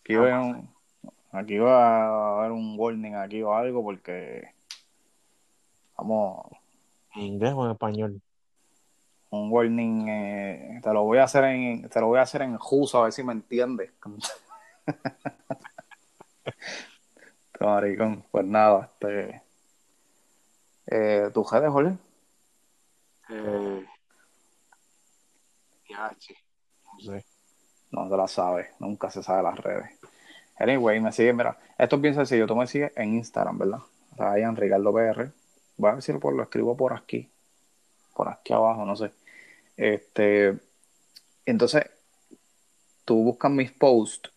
Aquí 0.00 0.14
va, 0.14 0.40
un- 0.40 0.68
aquí 1.32 1.58
va 1.58 2.04
a 2.04 2.38
haber 2.38 2.52
un 2.52 2.76
warning 2.78 3.14
aquí 3.16 3.42
o 3.42 3.52
algo 3.54 3.82
porque 3.82 4.54
vamos, 5.96 6.46
¿En 7.14 7.22
inglés 7.22 7.52
o 7.54 7.64
en 7.64 7.72
español? 7.72 8.20
un 9.30 9.50
warning, 9.50 10.08
eh, 10.08 10.80
te 10.82 10.92
lo 10.92 11.04
voy 11.04 11.18
a 11.18 11.24
hacer 11.24 11.44
en, 11.44 11.88
te 11.88 12.00
lo 12.00 12.08
voy 12.08 12.18
a 12.18 12.22
hacer 12.22 12.42
en 12.42 12.58
ruso 12.58 12.98
a 12.98 13.04
ver 13.04 13.12
si 13.12 13.22
me 13.22 13.32
entiendes. 13.32 13.90
Maricón, 17.60 18.24
pues 18.30 18.46
nada, 18.46 18.90
este, 18.92 19.42
eh, 20.86 21.30
¿tus 21.32 21.50
redes, 21.50 21.70
Jorge? 21.70 21.96
Eh, 23.30 23.86
ya, 25.88 26.14
che, 26.18 26.36
no 26.84 27.00
sé. 27.00 27.24
No 27.90 28.08
se 28.08 28.16
la 28.16 28.28
sabe, 28.28 28.70
nunca 28.78 29.10
se 29.10 29.22
sabe 29.22 29.42
las 29.42 29.58
redes. 29.58 29.98
Anyway, 30.58 31.00
me 31.00 31.12
sigue, 31.12 31.32
mira, 31.32 31.58
esto 31.76 31.96
es 31.96 32.02
bien 32.02 32.14
sencillo, 32.14 32.46
tú 32.46 32.54
me 32.54 32.66
sigues 32.66 32.92
en 32.96 33.14
Instagram, 33.14 33.58
¿verdad? 33.58 33.78
Ryan 34.16 34.56
Ricardo 34.56 34.92
PR. 34.92 35.32
Voy 35.76 35.90
a 35.90 35.94
ver 35.94 36.02
si 36.02 36.12
lo, 36.12 36.42
escribo 36.42 36.76
por 36.76 36.92
aquí, 36.94 37.28
por 38.14 38.28
aquí 38.28 38.52
abajo, 38.52 38.84
no 38.84 38.96
sé. 38.96 39.10
Este, 39.76 40.58
entonces, 41.44 41.84
tú 43.04 43.22
buscas 43.22 43.50
mis 43.50 43.72
posts, 43.72 44.30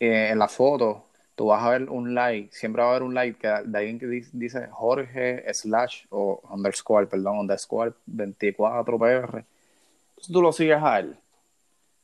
eh, 0.00 0.28
en 0.30 0.38
la 0.38 0.48
foto, 0.48 1.06
tú 1.34 1.46
vas 1.46 1.62
a 1.62 1.70
ver 1.70 1.88
un 1.90 2.14
like, 2.14 2.54
siempre 2.54 2.82
va 2.82 2.88
a 2.88 2.90
haber 2.92 3.02
un 3.02 3.14
like 3.14 3.38
que 3.38 3.48
de 3.48 3.78
alguien 3.78 3.98
que 3.98 4.06
di- 4.06 4.26
dice 4.32 4.68
Jorge 4.72 5.44
slash 5.54 6.06
o 6.10 6.42
underscore, 6.50 7.06
perdón, 7.06 7.38
underscore 7.38 7.92
24PR. 8.06 9.44
Entonces 10.10 10.32
tú 10.32 10.42
lo 10.42 10.52
sigues 10.52 10.82
a 10.82 10.98
él 10.98 11.16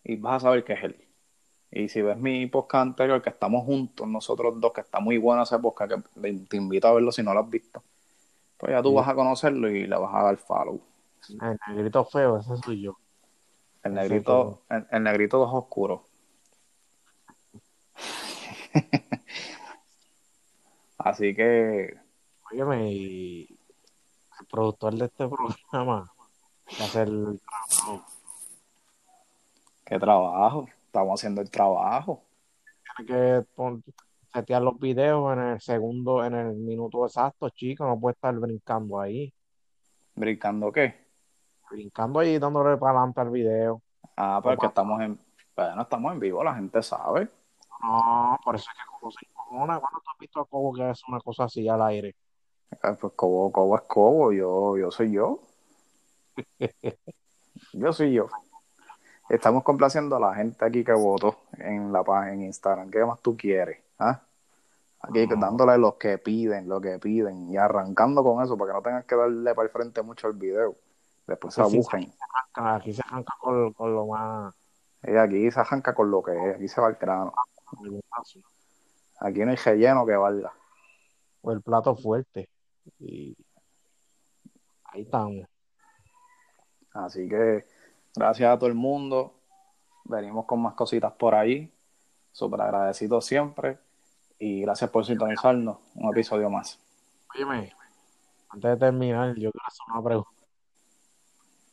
y 0.04 0.16
vas 0.16 0.37
a 0.37 0.46
saber 0.46 0.64
que 0.64 0.74
es 0.74 0.85
él. 0.85 0.96
Y 1.70 1.88
si 1.88 2.02
ves 2.02 2.18
mi 2.18 2.46
podcast 2.46 2.82
anterior, 2.82 3.22
que 3.22 3.30
estamos 3.30 3.64
juntos, 3.64 4.06
nosotros 4.06 4.61
dos, 4.61 4.72
que 4.74 4.82
está 4.82 5.01
muy 5.01 5.16
bueno 5.16 5.42
ese 5.42 5.59
podcast, 5.59 5.92
que 6.20 6.32
te 6.49 6.57
invito 6.59 6.88
a 6.88 6.92
verlo 6.92 7.11
si 7.12 7.22
no 7.22 7.32
lo 7.32 7.40
has 7.40 7.49
visto, 7.51 7.82
pues 8.62 8.70
ya 8.70 8.80
tú 8.80 8.90
Sí. 8.90 8.94
vas 8.94 9.08
a 9.08 9.14
conocerlo 9.16 9.68
y 9.68 9.88
le 9.88 9.96
vas 9.96 10.14
a 10.14 10.22
dar 10.22 10.36
follow. 10.36 10.80
El 11.28 11.58
negrito 11.66 12.04
feo, 12.04 12.38
ese 12.38 12.56
soy 12.58 12.80
yo. 12.82 12.96
El 13.82 13.94
negrito, 13.94 14.62
el, 14.70 14.86
el 14.88 15.02
negrito 15.02 15.38
de 15.38 15.42
ojos 15.42 15.64
oscuros. 15.64 16.00
Así 20.98 21.34
que, 21.34 21.96
Óyeme, 22.52 22.92
y 22.92 23.58
el 24.40 24.46
productor 24.46 24.94
de 24.94 25.06
este 25.06 25.26
programa 25.28 26.08
que 26.66 26.82
hace 26.84 27.02
el 27.02 27.40
trabajo. 27.40 28.06
qué 29.84 29.98
trabajo. 29.98 30.68
Estamos 30.86 31.18
haciendo 31.20 31.40
el 31.40 31.50
trabajo. 31.50 32.22
Tiene 32.96 33.10
que 33.42 33.46
pon- 33.56 33.82
setear 34.33 34.62
los 34.62 34.78
videos 34.78 35.33
en 35.35 35.43
el 35.43 35.61
segundo, 35.61 36.24
en 36.24 36.35
el 36.35 36.55
minuto 36.55 37.05
exacto, 37.07 37.49
chico. 37.51 37.85
No 37.87 37.99
puede 37.99 38.14
estar 38.14 38.35
brincando 38.35 39.01
ahí. 39.01 39.33
¿Brincando 40.14 40.70
qué? 40.72 40.95
Brincando 41.70 42.20
ahí, 42.20 42.39
dándole 42.39 42.76
para 42.76 42.99
adelante 42.99 43.20
al 43.20 43.30
video. 43.30 43.83
Ah, 44.16 44.41
porque 44.43 44.66
estamos 44.66 45.01
en, 45.01 45.18
bueno, 45.57 45.83
estamos 45.83 46.12
en 46.12 46.20
vivo, 46.20 46.45
la 46.45 46.55
gente 46.55 46.83
sabe. 46.83 47.28
No, 47.83 48.39
por 48.45 48.55
eso 48.55 48.68
es 48.70 48.78
que 48.78 48.85
Cobo 49.01 49.11
se 49.11 49.26
incomona. 49.28 49.80
¿Cuándo 49.80 50.01
tú 50.01 50.11
has 50.11 50.18
visto 50.18 50.41
a 50.41 50.45
Cobo 50.47 50.72
que 50.74 50.85
hace 50.85 51.03
una 51.09 51.20
cosa 51.20 51.45
así 51.45 51.68
al 51.68 51.83
aire? 51.83 52.14
Eh, 52.70 52.76
Pues 53.01 53.12
Cobo, 53.14 53.51
Cobo 53.51 53.76
es 53.76 53.83
Cobo, 53.83 54.33
yo, 54.33 54.76
yo 54.76 54.91
soy 54.91 55.12
yo. 55.12 55.41
Yo 57.74 57.93
soy 57.93 58.12
yo. 58.12 58.28
estamos 59.28 59.62
complaciendo 59.62 60.16
a 60.16 60.20
la 60.20 60.35
gente 60.35 60.64
aquí 60.64 60.85
que 60.85 60.93
votó 60.93 61.37
en 61.59 61.93
la 61.93 62.03
página 62.03 62.35
en 62.35 62.43
Instagram. 62.43 62.91
¿Qué 62.91 63.05
más 63.05 63.20
tú 63.20 63.37
quieres? 63.37 63.78
¿Ah? 64.03 64.26
Aquí 65.00 65.26
dándole 65.26 65.78
los 65.78 65.94
que 65.94 66.18
piden, 66.18 66.68
lo 66.68 66.80
que 66.80 66.98
piden 66.98 67.50
y 67.50 67.57
arrancando 67.57 68.22
con 68.22 68.42
eso 68.42 68.57
para 68.57 68.70
que 68.70 68.76
no 68.76 68.82
tengas 68.82 69.05
que 69.05 69.16
darle 69.16 69.55
para 69.55 69.66
el 69.66 69.72
frente 69.72 70.03
mucho 70.03 70.28
el 70.28 70.34
video. 70.34 70.76
Después 71.26 71.55
se 71.55 71.62
abujen. 71.62 72.12
Aquí 72.55 72.92
se 72.92 73.03
arranca 73.05 73.34
con, 73.40 73.72
con 73.72 73.94
lo 73.94 74.07
más. 74.07 74.55
Y 75.03 75.16
aquí 75.16 75.50
se 75.50 75.59
arranca 75.59 75.94
con 75.94 76.11
lo 76.11 76.22
que 76.22 76.32
es, 76.32 76.57
aquí 76.57 76.68
se 76.68 76.80
va 76.80 76.88
el 76.88 76.94
grano. 76.94 77.32
Aquí 79.20 79.40
no 79.40 79.50
hay 79.50 79.57
relleno 79.57 80.07
que 80.07 80.16
valga. 80.16 80.53
o 81.42 81.53
el 81.53 81.62
plato 81.62 81.96
fuerte. 81.96 82.48
Y 83.00 83.36
ahí 84.84 85.03
estamos. 85.03 85.46
Así 86.92 87.28
que 87.28 87.66
gracias 88.14 88.53
a 88.53 88.59
todo 88.59 88.68
el 88.68 88.74
mundo. 88.74 89.34
Venimos 90.05 90.46
con 90.46 90.61
más 90.61 90.74
cositas 90.74 91.12
por 91.12 91.34
ahí. 91.34 91.72
Súper 92.30 92.61
agradecidos 92.61 93.26
siempre. 93.26 93.78
Y 94.45 94.62
gracias 94.62 94.90
por 94.90 95.07
sintonizarnos. 95.07 95.78
Un 95.95 96.11
episodio 96.11 96.51
más. 96.51 96.76
Óyeme, 97.32 97.72
antes 98.49 98.70
de 98.72 98.76
terminar, 98.76 99.36
yo 99.36 99.53
quiero 99.53 99.64
hacer 99.64 99.86
una 99.88 100.03
pregunta. 100.03 100.30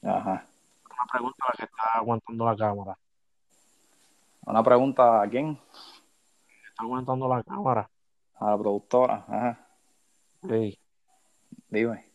Ajá. 0.03 0.45
Una 0.85 1.05
pregunta 1.11 1.45
a 1.45 1.47
la 1.47 1.53
que 1.57 1.63
está 1.65 1.83
aguantando 1.95 2.45
la 2.45 2.55
cámara. 2.55 2.97
Una 4.45 4.61
pregunta 4.61 5.19
a 5.23 5.27
quién? 5.27 5.59
Está 6.69 6.83
aguantando 6.83 7.27
la 7.27 7.41
cámara. 7.41 7.89
A 8.35 8.51
la 8.51 8.57
productora. 8.59 9.25
Ajá. 9.27 9.67
Sí. 10.47 10.79
Dime. 11.69 12.05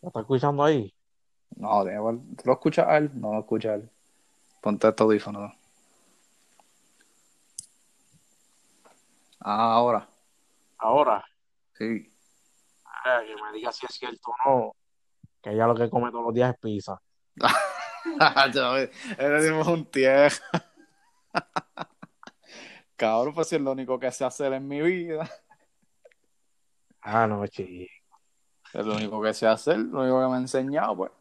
¿Lo 0.00 0.08
está 0.08 0.20
escuchando 0.20 0.64
ahí? 0.64 0.94
No. 1.56 1.84
¿Tú 1.84 2.42
lo 2.46 2.52
escuchas 2.54 2.88
a 2.88 2.96
él? 2.96 3.10
No 3.12 3.34
lo 3.34 3.40
escuchas 3.40 3.72
a 3.72 3.74
él. 3.74 3.90
Ponte 4.62 4.88
este 4.88 5.02
audífono. 5.02 5.52
Ahora. 9.54 10.08
Ahora, 10.78 11.24
Sí. 11.74 11.84
eh, 11.84 13.26
que 13.26 13.42
me 13.42 13.52
diga 13.52 13.72
si 13.72 13.86
es 13.86 13.94
cierto 13.94 14.32
o 14.44 14.50
no, 14.50 14.72
que 15.42 15.50
ella 15.50 15.66
lo 15.66 15.74
que 15.74 15.88
come 15.88 16.10
todos 16.10 16.24
los 16.24 16.34
días 16.34 16.52
es 16.54 16.60
pizza. 16.60 17.00
Eres 19.18 19.66
un 19.66 19.84
tieja. 19.86 20.42
Cabrón, 22.96 23.34
pues 23.34 23.48
si 23.48 23.56
es 23.56 23.60
lo 23.62 23.72
único 23.72 23.98
que 23.98 24.10
sé 24.10 24.24
hacer 24.24 24.52
en 24.54 24.66
mi 24.66 24.80
vida. 24.80 25.28
Ah, 27.02 27.26
no, 27.26 27.46
chico. 27.46 27.92
Es 28.72 28.84
lo 28.84 28.94
único 28.96 29.22
que 29.22 29.32
sé 29.34 29.46
hacer, 29.46 29.78
lo 29.78 30.00
único 30.00 30.20
que 30.20 30.26
me 30.28 30.34
ha 30.34 30.38
enseñado, 30.38 30.96
pues. 30.96 31.12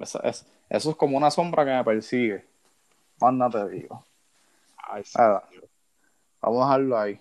Eso 0.00 0.22
es, 0.22 0.46
eso 0.68 0.90
es 0.90 0.96
como 0.96 1.16
una 1.16 1.30
sombra 1.30 1.64
que 1.64 1.70
me 1.72 1.84
persigue. 1.84 2.46
Más 3.20 3.32
nada 3.32 3.64
te 3.64 3.70
digo. 3.70 4.04
Ay, 4.76 5.04
sí. 5.04 5.16
Nada. 5.18 5.48
Vamos 6.40 6.62
a 6.62 6.64
dejarlo 6.66 6.98
ahí. 6.98 7.20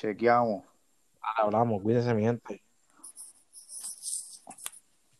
Chequeamos. 0.00 0.64
Hablamos, 1.20 1.82
cuídese 1.82 2.14
mi 2.14 2.22
gente. 2.22 2.62